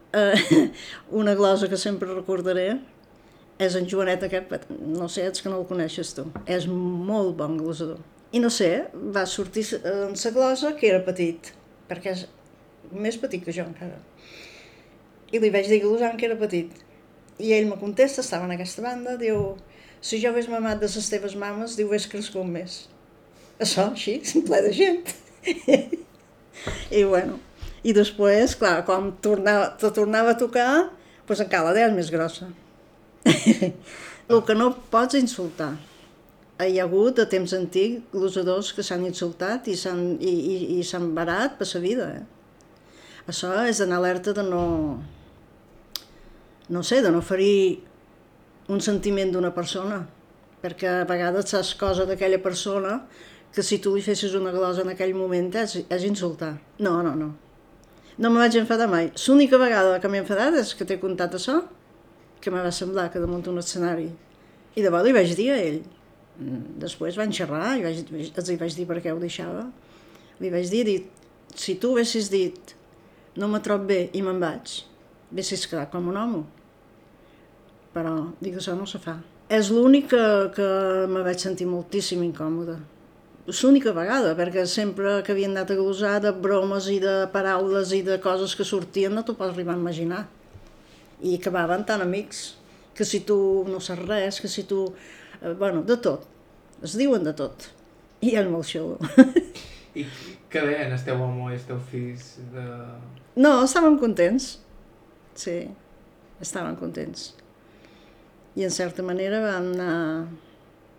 [0.08, 0.70] Uh,
[1.20, 2.78] una glosa que sempre recordaré
[3.60, 7.58] és en Joanet aquest, no sé, ets que no el coneixes tu, és molt bon
[7.58, 7.98] glosador.
[8.32, 11.50] I no sé, va sortir en la glosa que era petit,
[11.88, 12.26] perquè és
[12.92, 13.98] més petit que jo encara.
[15.32, 16.70] I li vaig dir glosant que era petit.
[17.38, 19.56] I ell me contesta, estava en aquesta banda, diu,
[20.00, 22.80] si jo hagués mamat de les teves mames, diu, hagués crescut més.
[23.58, 25.12] Això, així, ple de gent.
[26.98, 27.38] I bueno,
[27.88, 30.70] i després, clar, quan tornava, te tornava a tocar,
[31.28, 32.50] doncs encara la deies més grossa.
[34.32, 35.70] El que no pots insultar.
[36.60, 40.84] Hi ha hagut, de temps antic, glosadors que s'han insultat i s'han i, i, i
[40.84, 42.10] s'han barat per la vida.
[42.18, 42.26] Eh?
[43.30, 44.64] Això és d'anar alerta de no...
[46.68, 47.80] No sé, de no ferir
[48.68, 50.02] un sentiment d'una persona,
[50.60, 52.98] perquè a vegades saps cosa d'aquella persona
[53.54, 56.58] que si tu li fessis una glosa en aquell moment és, és insultar.
[56.84, 57.30] No, no, no.
[58.18, 59.12] No me vaig enfadar mai.
[59.26, 61.60] L'única vegada que m'he enfadat és que t'he contat això,
[62.42, 64.08] que me va semblar que damunt un escenari.
[64.74, 65.78] I de bo li vaig dir a ell.
[66.38, 69.68] Mm, després van xerrar i els hi vaig dir per què ho deixava.
[70.42, 71.06] Li vaig dir, dit,
[71.54, 72.74] si tu haguessis dit
[73.38, 74.80] no me trob bé i me'n vaig,
[75.30, 76.44] haguessis quedat com un home.
[77.94, 79.14] Però dic, això no se fa.
[79.48, 80.24] És l'únic que,
[80.56, 80.68] que
[81.10, 82.24] me vaig sentir moltíssim
[83.48, 87.92] incòmoda l'única vegada, perquè sempre que havien anat a gosar de bromes i de paraules
[87.92, 90.28] i de coses que sortien no t'ho pots arribar a imaginar.
[91.22, 92.56] I acabaven tan amics,
[92.94, 94.92] que si tu no saps res, que si tu...
[95.40, 96.26] Eh, bueno, de tot.
[96.82, 97.70] Es diuen de tot.
[98.20, 98.98] I és molt xulo.
[99.94, 100.04] I
[100.50, 102.36] què deien el teu home teus fills?
[102.52, 102.64] De...
[103.36, 104.58] No, estaven contents.
[105.34, 105.68] Sí,
[106.40, 107.32] estaven contents.
[108.56, 110.26] I en certa manera van anar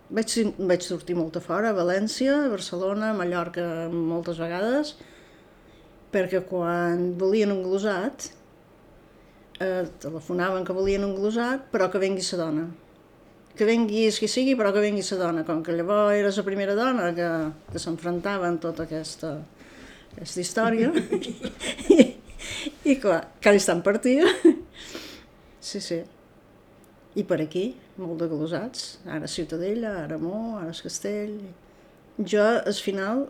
[0.10, 4.96] vaig, vaig sortir molt a fora, a València, a Barcelona, a Mallorca moltes vegades,
[6.14, 8.30] perquè quan volien un glosat,
[9.60, 12.68] eh, telefonaven que volien un glosat, però que vengui la dona.
[13.56, 15.44] Que vengui qui sigui, però que vengui la dona.
[15.46, 17.30] Com que llavors eres la primera dona que,
[17.72, 19.36] que s'enfrontava en tota aquesta,
[20.16, 20.94] aquesta història,
[22.90, 24.26] I clar, cada instant partia.
[25.60, 26.00] Sí, sí.
[27.20, 27.66] I per aquí,
[28.00, 29.00] molt de glosats.
[29.10, 31.36] Ara Ciutadella, ara Mó, ara Castell.
[32.20, 33.26] Jo, al final,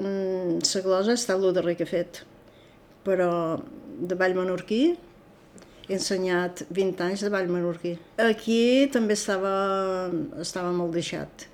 [0.00, 2.24] la glosa ha estat el darrer que he fet.
[3.06, 3.30] Però
[4.00, 4.82] de ball menorquí
[5.90, 7.96] he ensenyat 20 anys de ball menorquí.
[8.22, 9.54] Aquí també estava,
[10.42, 11.46] estava molt deixat.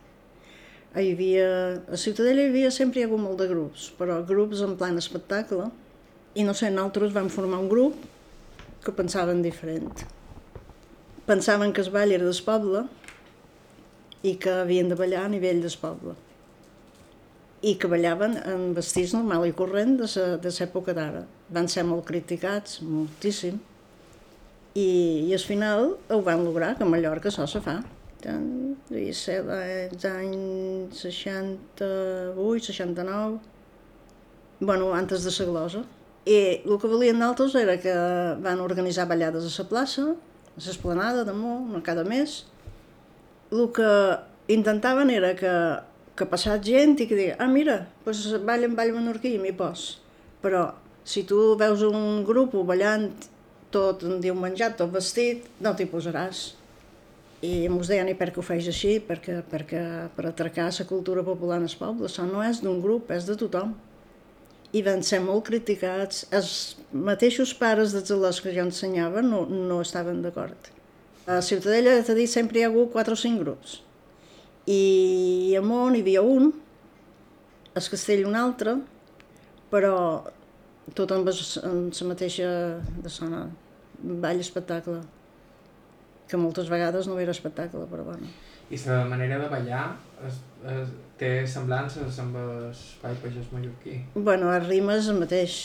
[0.96, 1.46] Hi havia,
[1.92, 4.96] a Ciutadella hi havia, sempre hi ha hagut molt de grups, però grups en plan
[5.00, 5.70] espectacle.
[6.36, 8.04] I no sé, nosaltres vam formar un grup
[8.84, 10.15] que pensaven diferent.
[11.26, 12.84] Pensaven que el ball era del poble
[14.22, 16.12] i que havien de ballar a nivell del poble.
[17.66, 21.24] I que ballaven en vestits normal i corrent de l'època d'ara.
[21.50, 23.58] Van ser molt criticats, moltíssim.
[24.78, 24.86] I,
[25.26, 27.80] I al final ho van lograr, que a Mallorca això se fa.
[28.22, 33.40] Devia ser els anys 68, 69,
[34.60, 35.82] bueno, antes de la glosa.
[36.26, 37.98] I el que volien d'altres era que
[38.46, 40.06] van organitzar ballades a la plaça,
[40.56, 42.44] l'esplanada damunt, una cada mes.
[43.52, 43.90] El que
[44.52, 45.52] intentaven era que,
[46.16, 49.96] que passat gent i que digui, ah mira, doncs ballen ball menorquí i m'hi pos.
[50.42, 50.68] Però
[51.06, 53.10] si tu veus un grup ballant
[53.74, 56.46] tot un diu menjat, tot vestit, no t'hi posaràs.
[57.44, 58.96] I mos deien, i per què ho feis així?
[59.04, 59.82] Perquè, perquè
[60.16, 62.08] per atracar la cultura popular en el poble.
[62.08, 63.74] Això no és d'un grup, és de tothom.
[64.76, 66.26] I van ser molt criticats.
[66.36, 66.50] Els
[66.92, 70.70] mateixos pares dels alumnes que jo ensenyava no, no estaven d'acord.
[71.26, 73.80] A Ciutadella, t'he dit, sempre hi ha hagut quatre o cinc grups.
[74.70, 76.52] I a Mont hi havia un,
[77.74, 78.76] a Castell un altre,
[79.72, 79.96] però
[80.94, 82.48] tot amb, la mateixa
[83.02, 83.46] de sona,
[84.02, 85.00] ball espectacle,
[86.30, 88.30] que moltes vegades no era espectacle, però bueno.
[88.70, 89.84] I la manera de ballar
[90.26, 94.00] es, es, té semblances amb ball pagès mallorquí?
[94.14, 95.56] Bueno, a rimes el mateix.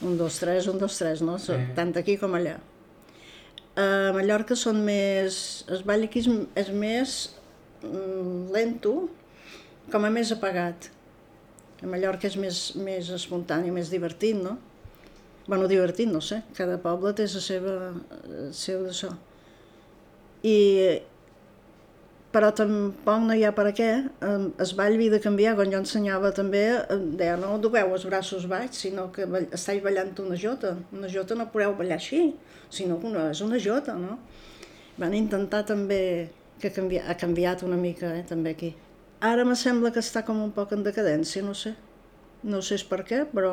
[0.00, 1.38] Un, dos, tres, un, dos, tres, no?
[1.42, 1.56] Sí.
[1.74, 2.58] Tant aquí com allà.
[3.78, 5.64] A Mallorca són més...
[5.70, 6.28] El ball aquí és,
[6.58, 7.16] és més
[7.82, 8.94] mm, lento,
[9.90, 10.90] com a més apagat
[11.82, 14.56] a Mallorca és més, més espontani, més divertit, no?
[15.46, 17.74] Bueno, divertit, no sé, cada poble té la seva,
[18.26, 19.12] el seu d'això.
[20.42, 20.56] I,
[22.32, 23.88] però tampoc no hi ha per a què,
[24.60, 26.64] es ball havia de canviar, quan jo ensenyava també,
[27.16, 31.48] deia, no dugueu els braços baix, sinó que estàs ballant una jota, una jota no
[31.54, 32.34] podeu ballar així,
[32.68, 34.18] sinó que una, és una jota, no?
[35.00, 36.02] Van intentar també,
[36.60, 38.74] que canvia, ha canviat una mica, eh, també aquí.
[39.24, 41.74] Ara me sembla que està com un poc en decadència, no sé.
[42.44, 43.52] No sé per què, però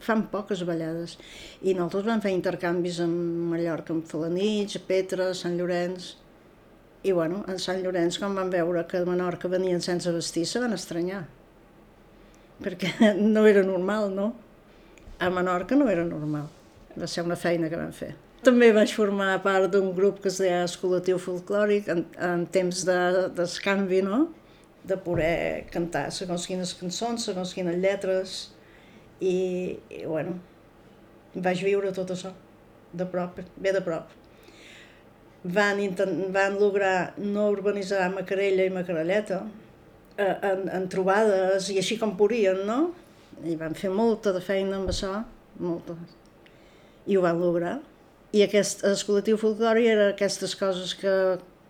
[0.00, 1.18] fan poques ballades.
[1.60, 6.14] I nosaltres vam fer intercanvis amb Mallorca, amb Falanits, Petra, Sant Llorenç...
[7.02, 10.60] I bueno, en Sant Llorenç, quan van veure que a Menorca venien sense vestir, se
[10.60, 11.22] van estranyar.
[12.60, 12.92] Perquè
[13.34, 14.32] no era normal, no?
[15.20, 16.50] A Menorca no era normal.
[16.96, 18.12] Va ser una feina que vam fer.
[18.44, 23.00] També vaig formar part d'un grup que es deia Escolatiu Folclòric en, en temps de,
[23.36, 24.28] d'escanvi, no?
[24.84, 28.36] de poder cantar segons quines cançons, segons quines lletres,
[29.20, 30.38] i, i bueno,
[31.34, 32.32] vaig viure tot això
[32.96, 34.08] de prop, bé de prop.
[35.42, 35.80] Van,
[36.34, 39.40] van lograr no urbanitzar Macarella i Macarelleta
[40.18, 42.80] eh, en, en trobades i així com podien, no?
[43.48, 45.14] I van fer molta de feina amb això,
[45.64, 45.96] molta.
[47.08, 47.78] I ho van lograr.
[48.36, 51.14] I aquest el col·lectiu folclòric era aquestes coses que,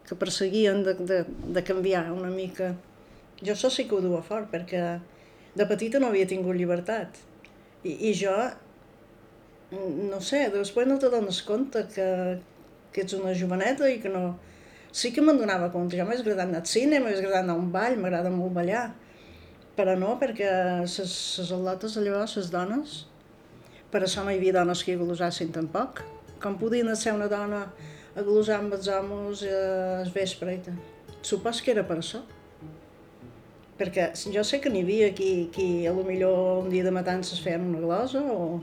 [0.08, 2.74] que perseguien de, de, de canviar una mica
[3.40, 4.82] jo això sí que ho duia fort, perquè
[5.56, 7.16] de petita no havia tingut llibertat.
[7.82, 8.34] I, i jo,
[9.72, 12.08] no sé, després no te dones compte que,
[12.94, 14.38] que ets una joveneta i que no...
[14.90, 17.62] Sí que me'n donava compte, jo m'hagués agradat anar al cine, m'hagués agradat anar a
[17.62, 18.88] un ball, m'agrada molt ballar,
[19.76, 20.48] però no, perquè
[20.80, 20.96] les
[21.44, 22.96] al·lotes llavors, les dones,
[23.92, 26.02] per això no hi havia dones que glosassin tampoc.
[26.42, 27.62] Com podien ser una dona
[28.18, 29.54] a glosar amb els homes eh,
[30.00, 30.82] al vespre i tal.
[31.22, 32.24] Supos que era per això
[33.80, 37.40] perquè jo sé que n'hi havia qui, qui a lo millor un dia de matances
[37.40, 38.60] feien una glosa o...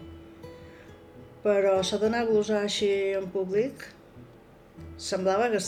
[1.41, 3.87] però s'ha d'anar a glosar així en públic
[4.97, 5.61] semblava que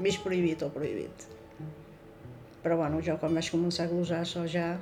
[0.00, 1.28] mig prohibit o prohibit
[2.64, 4.78] però bueno, jo quan vaig començar a glosar això ja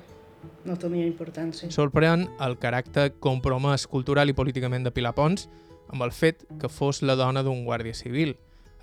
[0.63, 1.67] no tenia importància.
[1.75, 5.49] Sorprèn el caràcter compromès cultural i políticament de Pilar Pons
[5.91, 8.37] amb el fet que fos la dona d'un guàrdia civil.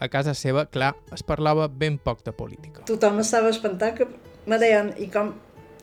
[0.03, 2.83] A casa seva, clar, es parlava ben poc de política.
[2.87, 4.07] Tothom estava espantat que
[4.47, 5.33] me deien, i com,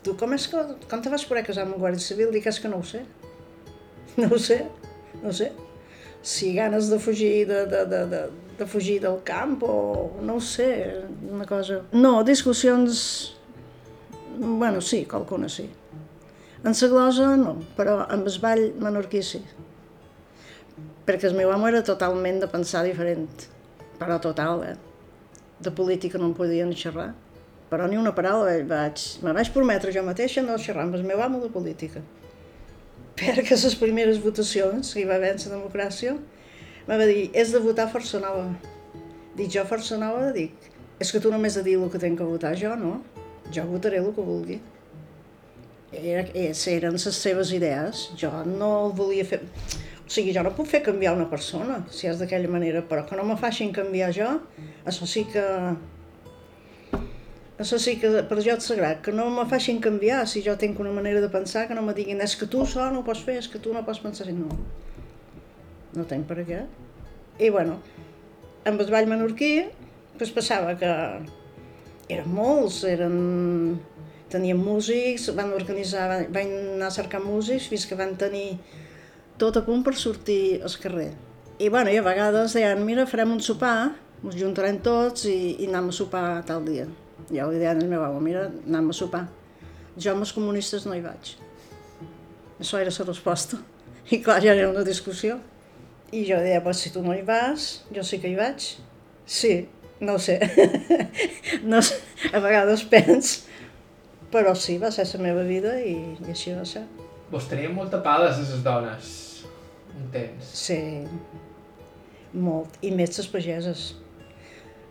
[0.05, 2.31] tu com és que, com te vas poder casar amb un guàrdia civil?
[2.33, 3.03] Dic, és que no ho sé.
[4.17, 4.63] No ho sé,
[5.21, 5.51] no ho sé.
[6.25, 8.21] Si ganes de fugir, de, de, de, de,
[8.57, 11.81] de fugir del camp o no ho sé, una cosa...
[11.91, 13.35] No, discussions...
[14.37, 15.69] Bueno, sí, qualcuna sí.
[16.63, 19.41] En la glosa no, però amb el ball menorquí sí.
[21.07, 23.47] perquè el meu amo era totalment de pensar diferent,
[23.99, 24.75] però total, eh?
[25.63, 27.13] De política no en podia ni xerrar,
[27.71, 31.23] però ni una paraula, vaig, me vaig prometre jo mateixa no xerrar amb el meu
[31.23, 32.03] amo de política.
[33.17, 36.17] Perquè les primeres votacions que hi va haver en la democràcia,
[36.95, 38.47] va dir, és de votar força nova.
[39.35, 40.55] Dic, jo força nova, dic,
[41.03, 43.01] és que tu només de dir el que tenc que votar jo, no?
[43.53, 44.61] Jo votaré el que vulgui.
[45.91, 49.43] Era, eren les seves idees, jo no el volia fer...
[50.07, 53.19] O sigui, jo no puc fer canviar una persona, si és d'aquella manera, però que
[53.19, 54.31] no me facin canviar jo,
[54.87, 55.43] això sí que...
[57.57, 60.79] Això sí que per jo és sagrat, que no me facin canviar si jo tinc
[60.79, 63.23] una manera de pensar, que no me diguin és que tu això no ho pots
[63.27, 64.47] fer, és que tu no pots pensar No,
[65.97, 66.63] no tenc per què.
[67.41, 67.77] I bueno,
[68.65, 69.51] amb el ball menorquí,
[70.17, 70.91] pues passava que
[72.09, 73.15] eren molts, eren...
[74.27, 78.57] Teníem músics, van organitzar, van, van anar a cercar músics fins que van tenir
[79.39, 81.13] tot a punt per sortir al carrer.
[81.57, 85.69] I, bueno, i a vegades deien, mira, farem un sopar, ens juntarem tots i, i
[85.71, 86.89] anem a sopar tal dia.
[87.31, 89.23] Jo li deien al meu amo, mira, anem a sopar.
[89.95, 91.37] Jo amb els comunistes no hi vaig.
[92.59, 93.61] Això era la resposta.
[94.11, 95.39] I clar, ja era una discussió.
[96.15, 98.69] I jo deia, pues, si tu no hi vas, jo sí que hi vaig.
[99.27, 99.53] Sí,
[99.99, 100.39] no ho sé.
[101.71, 101.99] no sé.
[102.31, 103.33] A vegades pens,
[104.31, 106.85] però sí, va ser la meva vida i, i així va ser.
[107.31, 109.15] Vos teníem molta pales, les dones
[109.97, 110.51] un temps.
[110.53, 110.79] Sí,
[112.33, 112.77] molt.
[112.85, 113.87] I més les pageses.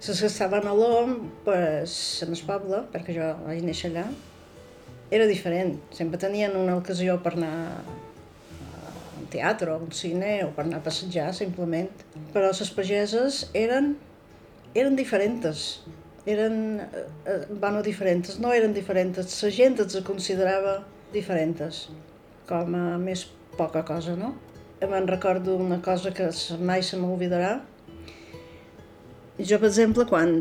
[0.06, 1.96] Les que estaven a l'OM, pues,
[2.26, 4.04] en el poble, perquè jo vaig néixer allà,
[5.14, 5.76] era diferent.
[5.94, 7.54] Sempre tenien una ocasió per anar
[9.32, 11.90] teatre un cine o per anar a passejar, simplement.
[12.34, 13.94] Però les pageses eren,
[14.74, 15.68] eren diferents.
[16.26, 19.20] Eren, eh, eh, bueno, diferents, no eren diferents.
[19.42, 20.80] La gent els considerava
[21.14, 21.86] diferents,
[22.48, 24.34] com a més poca cosa, no?
[24.84, 26.28] me'n recordo una cosa que
[26.60, 27.60] mai se m'oblidarà.
[29.38, 30.34] Jo, per exemple, quan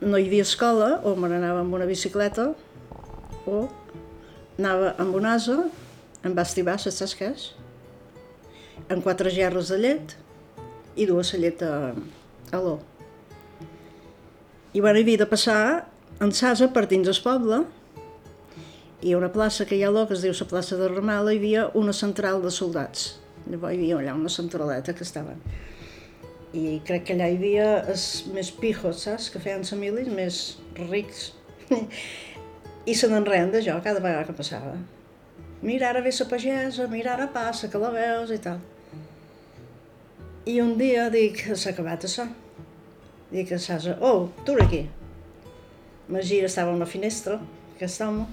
[0.00, 2.52] no hi havia escola, o me n'anava amb una bicicleta,
[3.46, 3.66] o
[4.58, 5.58] anava amb un asa,
[6.26, 7.48] em va estibar, saps què és?
[8.92, 10.14] Amb quatre gerres de llet
[10.96, 11.90] i dues a llet a,
[12.54, 12.76] a l'o.
[14.72, 15.60] I bueno, havia de passar
[16.22, 17.64] en Sasa per dins el poble
[19.02, 21.32] i una plaça que hi ha a l'O, que es diu la plaça de Ramala,
[21.32, 23.16] hi havia una central de soldats
[23.46, 25.38] Llavors hi havia allà una centraleta que estaven.
[26.56, 29.28] I crec que allà hi havia els més pijos, saps?
[29.30, 30.40] Que feien famílies més
[30.80, 31.28] rics.
[32.90, 34.76] I se de jo cada vegada que passava.
[35.62, 38.58] Mira, ara ve la pagesa, mira, ara passa, que la veus i tal.
[40.46, 42.22] I un dia dic, s'ha acabat això.
[43.32, 44.84] Dic a Sasa, oh, tu aquí.
[46.06, 47.40] Ma gira estava a una finestra,
[47.74, 48.28] aquest home.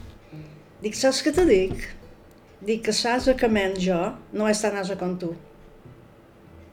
[0.83, 1.87] Dic, saps què te dic?
[2.61, 3.97] Dic que l'asa que men jo
[4.29, 5.31] no és tan asa com tu.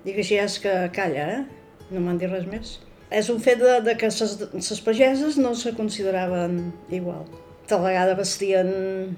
[0.05, 1.89] Dic així és que calla, eh?
[1.89, 2.77] No m'han dit res més.
[3.09, 7.25] És un fet de, de que les pageses no se consideraven igual.
[7.65, 9.17] Tal vegada vestien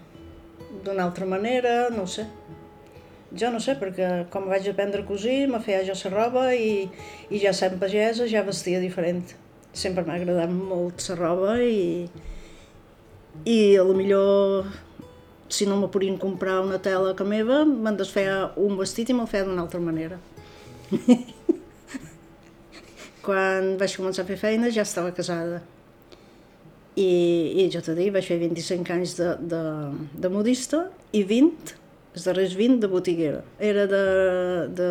[0.87, 2.31] d'una altra manera, no sé.
[3.39, 6.89] Jo no sé, perquè com vaig aprendre a cosir, me feia jo la roba i,
[7.31, 9.33] i ja sent pagesa ja vestia diferent.
[9.73, 12.11] Sempre m'ha agradat molt la roba i,
[13.49, 14.69] i a lo millor
[15.53, 19.29] si no me podien comprar una tela que meva, me'n desfeia un vestit i me'l
[19.29, 20.17] feia d'una altra manera.
[23.27, 25.61] Quan vaig començar a fer feina ja estava casada.
[26.97, 27.13] I,
[27.63, 29.63] i jo t'he dit, vaig fer 25 anys de, de,
[30.25, 31.77] de modista i 20,
[32.13, 33.43] els darrers 20 de botiguera.
[33.59, 34.05] Era de,
[34.77, 34.89] de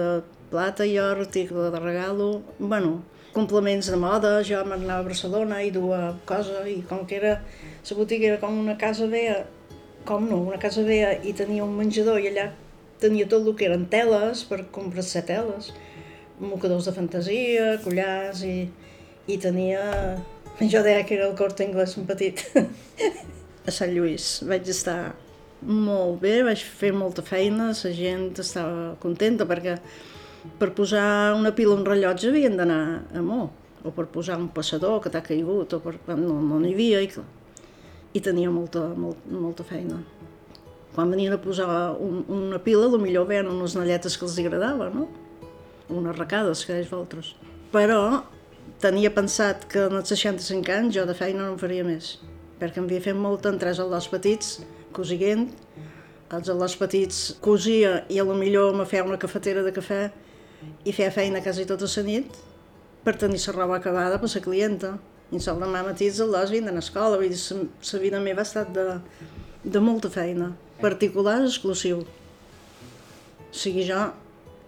[0.51, 3.01] plata i or, article de regalo, bueno,
[3.33, 7.37] complements de moda, jo m'anava a Barcelona i duia cosa, i com que era,
[7.89, 9.45] la botiga era com una casa veia,
[10.05, 12.49] com no, una casa veia i tenia un menjador i allà
[13.01, 15.71] tenia tot el que eren teles per comprar-se teles,
[16.41, 18.57] mocadors de fantasia, collars i,
[19.27, 19.81] i tenia...
[20.61, 22.43] Jo deia que era el cort anglès un petit.
[23.65, 25.13] a Sant Lluís vaig estar
[25.61, 29.77] molt bé, vaig fer molta feina, la gent estava contenta perquè
[30.57, 32.81] per posar una pila un rellotge havien d'anar
[33.13, 33.43] a Mó,
[33.83, 35.95] o per posar un passador que t'ha caigut, o per...
[36.15, 37.11] no, no n'hi havia, i
[38.11, 40.01] i tenia molta, molt, molta feina.
[40.91, 45.07] Quan venien a posar un, una pila, millor veien unes nalletes que els agradava, no?
[45.87, 47.33] Unes recades, que deis vosaltres.
[47.71, 48.25] Però
[48.83, 52.17] tenia pensat que en els 65 anys jo de feina no en faria més,
[52.59, 54.57] perquè em havia fet molt en tres aldors petits,
[54.95, 55.49] cosiguent,
[56.31, 60.03] els aldors petits cosia i a lo millor me feia una cafetera de cafè
[60.85, 62.37] i feia feina quasi tota la nit
[63.03, 64.97] per tenir la roba acabada per la clienta.
[65.31, 68.47] I el demà matí els alumnes vinen a escola, vull dir, la vida meva ha
[68.47, 68.99] estat de,
[69.63, 72.03] de molta feina, particular exclusiu.
[72.03, 74.11] O sigui, jo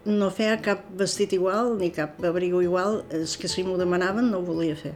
[0.06, 4.40] no feia cap vestit igual ni cap abrigo igual, és que si m'ho demanaven no
[4.40, 4.96] ho volia fer.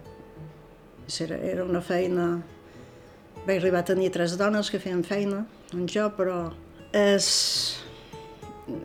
[1.20, 2.42] Era, era una feina...
[3.48, 6.50] Vaig arribar a tenir tres dones que feien feina, doncs jo, però
[6.92, 7.28] és,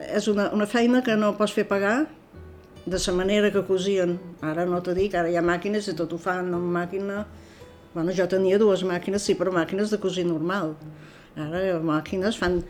[0.06, 2.04] és una, una feina que no pots fer pagar
[2.84, 4.20] de la manera que cosien.
[4.40, 7.24] Ara no t'ho dic, ara hi ha màquines i tot ho fan amb màquina.
[7.92, 10.76] Bueno, jo tenia dues màquines, sí, però màquines de cosir normal.
[11.34, 12.60] Ara màquines fan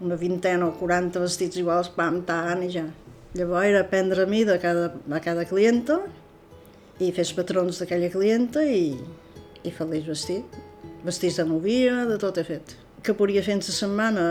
[0.00, 2.86] una vintena o 40 vestits iguals, pam, tant i ja.
[3.36, 5.98] Llavors era prendre a mi de cada, de cada clienta
[6.96, 8.96] i fes patrons d'aquella clienta i,
[9.68, 10.65] i fer-los vestit.
[11.06, 12.72] Vestits de novia, de tot he fet.
[13.06, 14.22] Que podia fer en la setmana,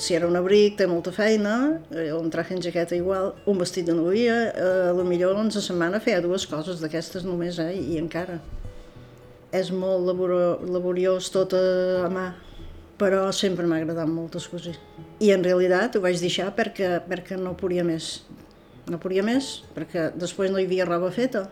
[0.00, 1.52] si era un abric, té molta feina,
[1.94, 5.52] eh, un traje en jaqueta igual, un vestit de novia, eh, a lo millor en
[5.54, 8.40] la setmana feia dues coses d'aquestes només, eh, i encara.
[9.52, 10.02] És molt
[10.66, 12.32] laboriós tot a mà,
[12.98, 14.76] però sempre m'ha agradat moltes coses.
[15.20, 18.24] I en realitat ho vaig deixar perquè, perquè no podia més.
[18.90, 21.50] No podia més, perquè després no hi havia roba feta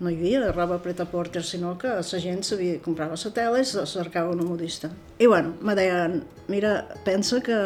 [0.00, 3.64] no hi havia roba preta porter, sinó que la gent sabia, comprava la tela i
[3.66, 4.90] se cercava una modista.
[5.18, 7.56] I bueno, me deien, mira, pensa que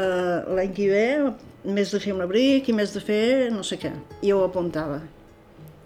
[0.57, 3.93] l'any que ve més de fer un abric i més de fer no sé què.
[4.23, 5.03] I ho apuntava.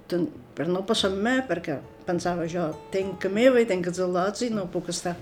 [0.06, 4.46] Per no passar amb mi, perquè pensava jo, tenc que meva i tenc els al·lots
[4.46, 5.16] i no puc estar.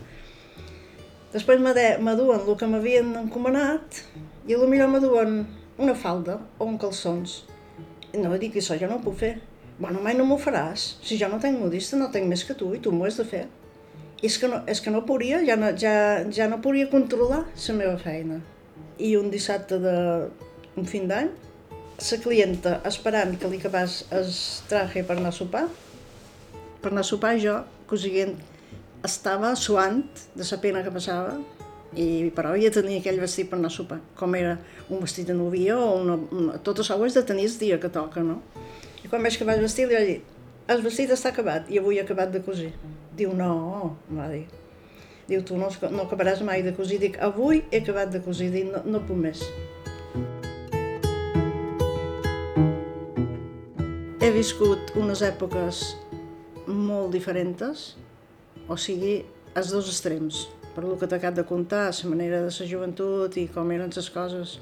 [1.32, 4.04] Després m'aduen el que m'havien encomanat
[4.46, 5.40] i potser m'aduen
[5.80, 7.40] una falda o un calçons.
[8.12, 9.32] I no dic això jo no ho puc fer
[9.78, 10.94] Bueno, mai no m'ho faràs.
[11.02, 13.26] Si jo no tenc modista, no tenc més que tu i tu m'ho has de
[13.26, 13.44] fer.
[14.22, 15.94] I és que no, és que no podia, ja no, ja,
[16.32, 18.38] ja no podia controlar la meva feina.
[19.02, 19.96] I un dissabte de
[20.78, 21.32] un fin d'any,
[21.98, 24.30] la clienta esperant que li acabés el
[24.70, 25.66] traje per anar a sopar,
[26.82, 27.58] per anar a sopar jo,
[27.90, 28.34] cosiguent,
[29.04, 30.02] estava suant
[30.34, 31.36] de la pena que passava,
[31.94, 34.56] i, però ja tenia aquell vestit per anar a sopar, com era
[34.88, 37.78] un vestit de novia o una, una, tot això ho has de tenir el dia
[37.82, 38.40] que toca, no?
[39.04, 40.20] I quan vaig acabar el vestit li vaig dir,
[40.72, 42.70] el vestit està acabat i avui he acabat de cosir.
[43.16, 44.46] Diu, no, em va dir.
[45.28, 46.96] Diu, tu no, no acabaràs mai de cosir.
[47.02, 49.44] Dic, avui he acabat de cosir, dic, no, no puc més.
[54.24, 55.84] He viscut unes èpoques
[56.64, 57.86] molt diferents,
[58.72, 59.18] o sigui,
[59.52, 60.46] els dos extrems.
[60.74, 64.08] Per el que t'acabo de contar, la manera de la joventut i com eren les
[64.10, 64.58] coses.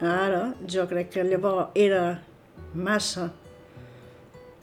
[0.00, 2.22] Ara, jo crec que llavors era
[2.74, 3.30] massa.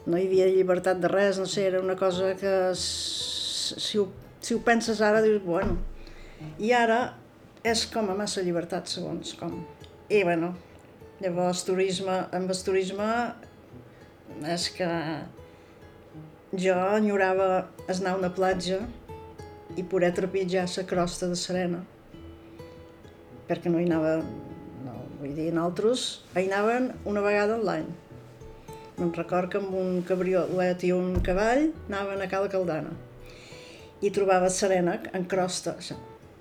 [0.06, 4.08] No hi havia llibertat de res, no sé, era una cosa que si ho,
[4.42, 5.78] si ho penses ara dius, bueno,
[6.60, 7.02] i ara
[7.64, 9.60] és com a massa llibertat segons com.
[10.10, 10.56] I bueno,
[11.22, 13.08] llavors turisme, amb el turisme
[14.50, 14.90] és que
[16.58, 18.82] jo enyorava anar a una platja
[19.78, 21.86] i poder trepitjar la crosta de serena
[23.48, 24.18] perquè no hi anava
[25.22, 26.04] Vull dir, nosaltres
[26.34, 27.86] hi anaven una vegada l'any.
[29.02, 32.92] Me'n record que amb un cabriolet i un cavall anaven a Cala Caldana.
[34.06, 35.74] I trobava serena en crosta.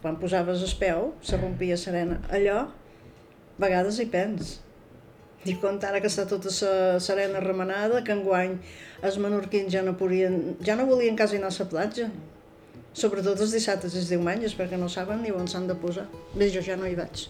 [0.02, 2.18] Quan posaves el peu, se rompia serena.
[2.28, 4.58] Allò, a vegades hi pens.
[5.48, 8.58] I compte ara que està tota la serena remenada, que enguany
[9.00, 12.12] els menorquins ja no, podien, ja no volien quasi anar a la platja.
[12.92, 16.10] Sobretot els dissabtes i els diumenges, perquè no saben ni on s'han de posar.
[16.36, 17.24] Bé, jo ja no hi vaig.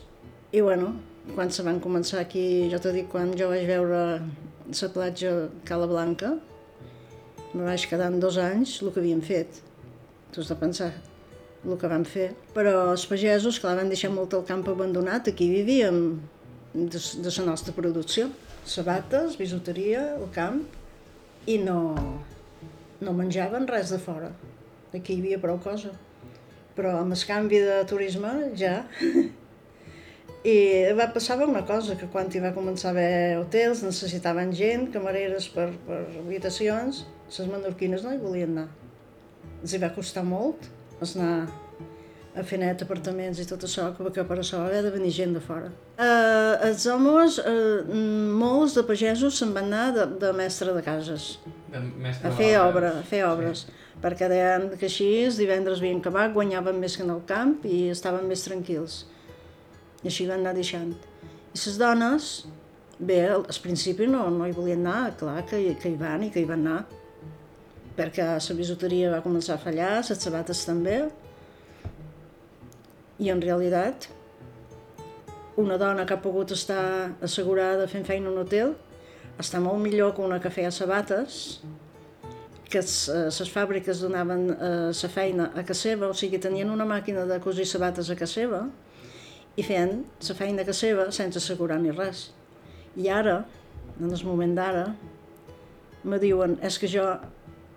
[0.50, 0.96] I bueno,
[1.36, 4.00] quan se van començar aquí, jo t'ho dic, quan jo vaig veure
[4.70, 5.30] la platja
[5.64, 6.34] Cala Blanca,
[7.52, 9.62] me vaig quedar en dos anys el que havien fet.
[10.30, 10.92] Tu has de pensar
[11.64, 12.30] el que van fer.
[12.54, 16.20] Però els pagesos, clar, van deixar molt el camp abandonat, aquí vivíem
[16.74, 18.28] de, de la nostra producció.
[18.64, 20.62] Sabates, bisuteria, el camp,
[21.50, 21.80] i no,
[23.00, 24.30] no menjaven res de fora.
[24.94, 25.92] Aquí hi havia prou cosa.
[26.76, 28.84] Però amb el canvi de turisme ja
[30.44, 30.56] i
[30.96, 35.48] va passar una cosa, que quan hi va començar a haver hotels necessitaven gent, camareres
[35.52, 38.68] per, per habitacions, les menorquines no hi volien anar.
[39.60, 40.70] Els hi va costar molt
[41.00, 41.48] anar
[42.36, 45.42] a fer net apartaments i tot això, que per això va de venir gent de
[45.42, 45.70] fora.
[45.98, 47.90] Uh, els homes, uh,
[48.40, 51.32] molts de pagesos se'n van anar de, de mestre de cases.
[51.72, 53.66] De mestre a fer obra, a fer obres.
[53.66, 53.78] Sí.
[54.00, 58.24] Perquè deien que així divendres havien acabat, guanyaven més que en el camp i estaven
[58.30, 59.02] més tranquils.
[60.02, 60.92] I així van anar deixant.
[61.52, 62.30] I les dones,
[62.98, 66.42] bé, al principi no, no hi volien anar, clar que, que hi van i que
[66.42, 66.84] hi van anar,
[67.98, 71.02] perquè la bisuteria va començar a fallar, les sabates també,
[73.20, 74.08] i en realitat
[75.60, 78.72] una dona que ha pogut estar assegurada fent feina en un hotel
[79.40, 81.60] està molt millor que una que feia sabates,
[82.70, 87.24] que les fàbriques donaven la eh, feina a casa seva, o sigui, tenien una màquina
[87.26, 88.60] de cosir sabates a casa seva,
[89.60, 92.30] i feien la feina que seva sense assegurar ni res.
[92.96, 93.40] I ara,
[94.00, 94.86] en el moment d'ara,
[96.04, 97.04] me diuen, és que jo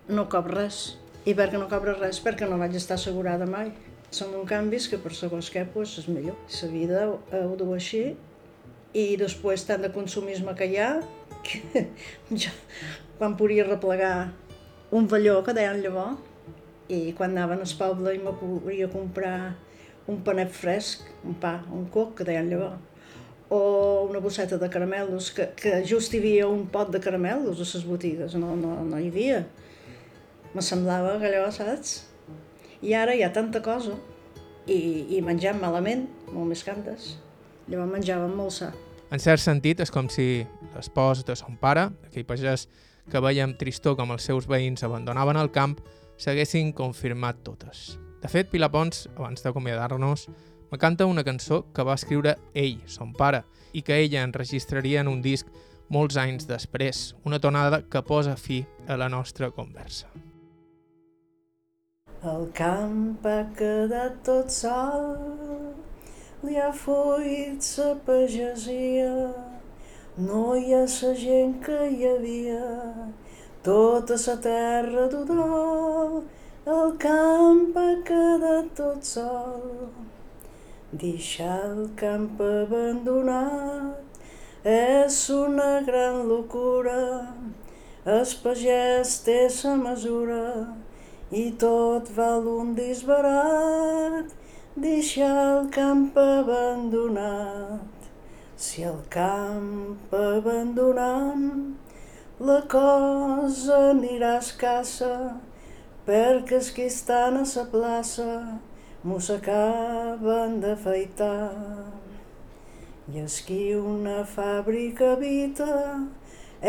[0.08, 0.84] no cop res.
[1.28, 2.20] I per què no cobres res?
[2.24, 3.72] Perquè no vaig estar assegurada mai.
[4.14, 6.38] Són uns canvis que per segons què pues, és millor.
[6.62, 7.04] La vida
[7.44, 8.04] ho du així
[8.94, 10.90] i després tant de consumisme que hi ha
[11.44, 11.88] que
[12.44, 12.52] jo,
[13.18, 14.32] quan podia replegar
[14.94, 16.22] un velló que deien llavors
[16.94, 19.56] i quan anaven al poble i me podia comprar
[20.08, 22.82] un panet fresc, un pa, un coc que deien llavors
[23.54, 27.68] o una bosseta de caramelos, que, que just hi havia un pot de caramelos a
[27.68, 29.44] les botigues, no, no, no hi havia.
[30.56, 32.00] Me semblava que allò, saps?
[32.82, 33.94] I ara hi ha tanta cosa
[34.66, 37.14] i, i menjam malament, molt més cantes.
[37.70, 38.72] Llavors menjàvem molt sa.
[39.14, 42.66] En cert sentit, és com si l'espòs de son pare, aquell pagès
[43.12, 45.78] que veia amb tristor com els seus veïns abandonaven el camp,
[46.18, 48.00] s'haguessin confirmat totes.
[48.24, 50.30] De fet, Pilar Pons, abans d'acomiadar-nos,
[50.72, 53.42] me canta una cançó que va escriure ell, son pare,
[53.76, 55.50] i que ella enregistraria en un disc
[55.92, 60.08] molts anys després, una tonada que posa fi a la nostra conversa.
[62.24, 65.74] El camp ha quedat tot sol
[66.48, 69.12] li ha fuit sa pagesia,
[70.30, 72.64] no hi ha sa gent que hi havia,
[73.68, 76.24] tota sa terra d'Udol,
[76.66, 79.90] el camp ha quedat tot sol.
[80.94, 84.00] Deixar el camp abandonat
[84.64, 87.28] és una gran locura,
[88.06, 90.72] el pagès té sa mesura
[91.32, 94.32] i tot val un disbarat,
[94.80, 97.82] deixar el camp abandonat.
[98.56, 101.76] Si el camp abandonam,
[102.40, 105.42] la cosa anirà escassa,
[106.08, 108.32] perquè els que estan a la plaça
[109.04, 111.54] m'ho s'acaben d'afaitar.
[113.12, 115.78] I és qui una fàbrica habita,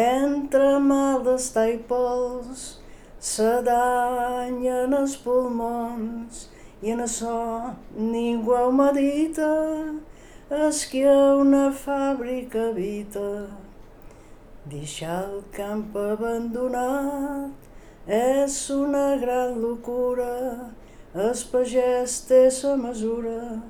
[0.04, 2.64] entre mal d'estar i pols,
[3.32, 6.48] se danyen els pulmons
[6.82, 9.50] i en això ningú ho medita,
[10.68, 11.10] és que
[11.42, 13.28] una fàbrica habita.
[14.70, 17.63] Deixar el camp abandonat
[18.06, 20.70] és una gran locura,
[21.14, 23.62] el pagès té sa mesura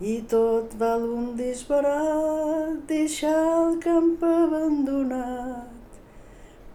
[0.00, 5.66] i tot val un disparat, deixar el camp abandonat.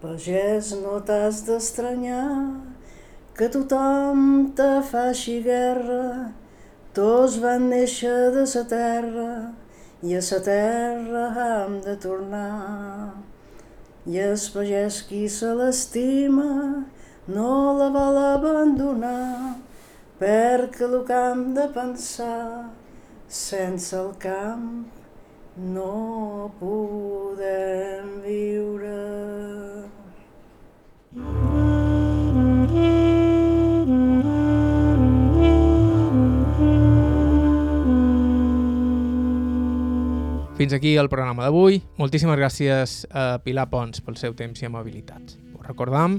[0.01, 2.59] Pagès, no t'has d'estranyar,
[3.37, 6.33] que tothom te faci guerra,
[6.93, 9.53] tots van néixer de sa terra
[10.03, 13.15] i a sa terra hem de tornar.
[14.07, 16.85] I el pagès qui se l'estima
[17.27, 19.57] no la vol abandonar,
[20.19, 22.69] perquè el camp de pensar
[23.27, 24.85] sense el camp
[25.57, 28.95] no podem viure.
[40.57, 41.83] Fins aquí el programa d'avui.
[41.99, 45.35] Moltíssimes gràcies a Pilar Pons pel seu temps i amabilitat.
[45.53, 46.17] Us recordam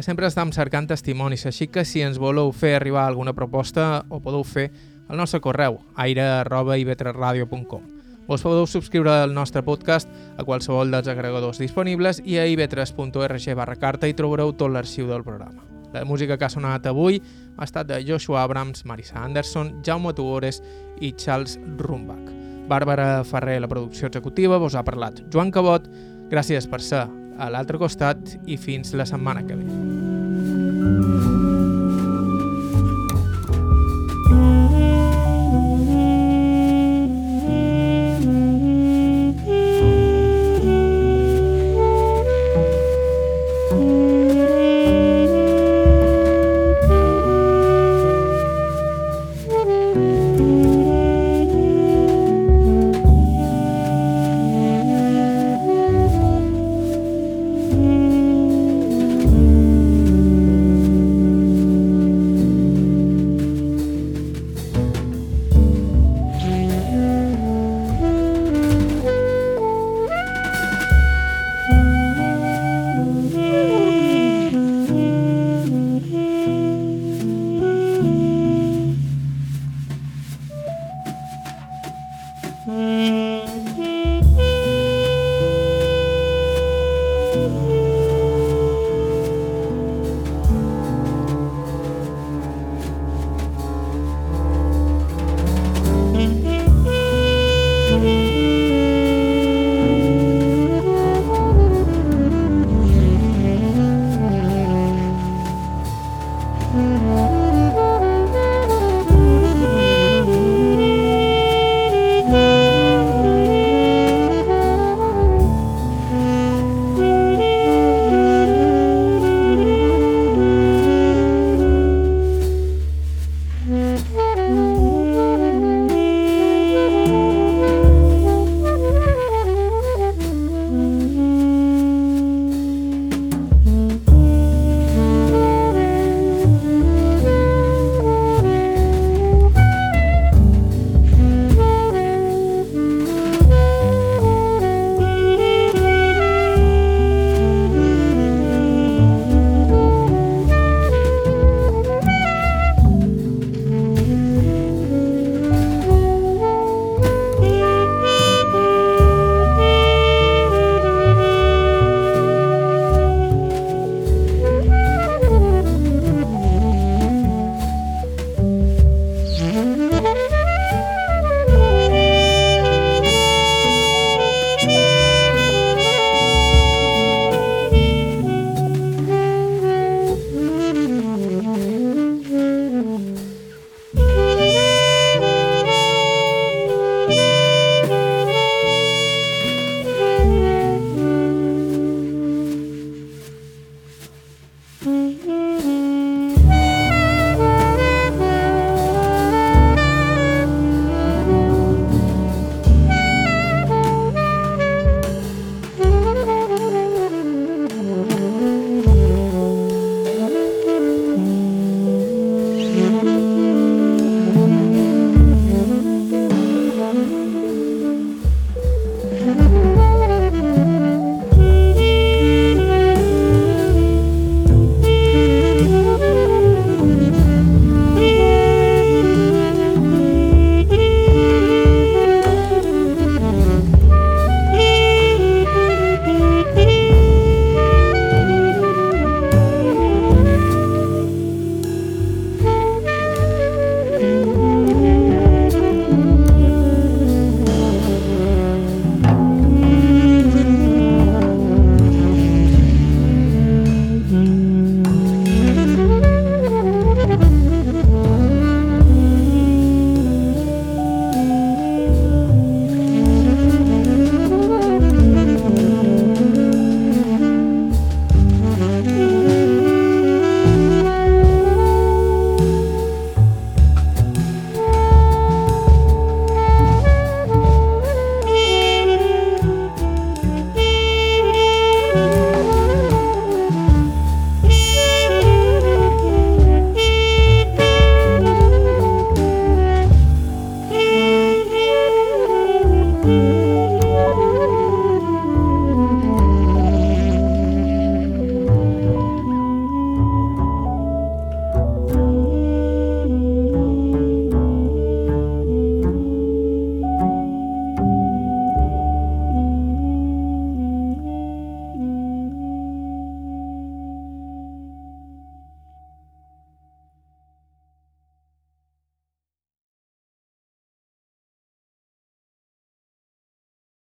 [0.00, 4.16] que sempre estem cercant testimonis, així que si ens voleu fer arribar alguna proposta ho
[4.24, 4.70] podeu fer
[5.12, 7.82] al nostre correu aire.ivetresradio.com
[8.24, 10.08] Vos podeu subscriure al nostre podcast
[10.40, 15.26] a qualsevol dels agregadors disponibles i a ivetres.org barra carta i trobareu tot l'arxiu del
[15.26, 15.68] programa.
[15.92, 17.20] La música que ha sonat avui
[17.58, 20.62] ha estat de Joshua Abrams, Marisa Anderson, Jaume Tuores
[21.04, 22.32] i Charles Rumbach.
[22.72, 25.92] Bàrbara Ferrer, la producció executiva, vos ha parlat Joan Cabot.
[26.30, 27.08] Gràcies per ser
[27.38, 31.19] a l'altre costat i fins la setmana que ve.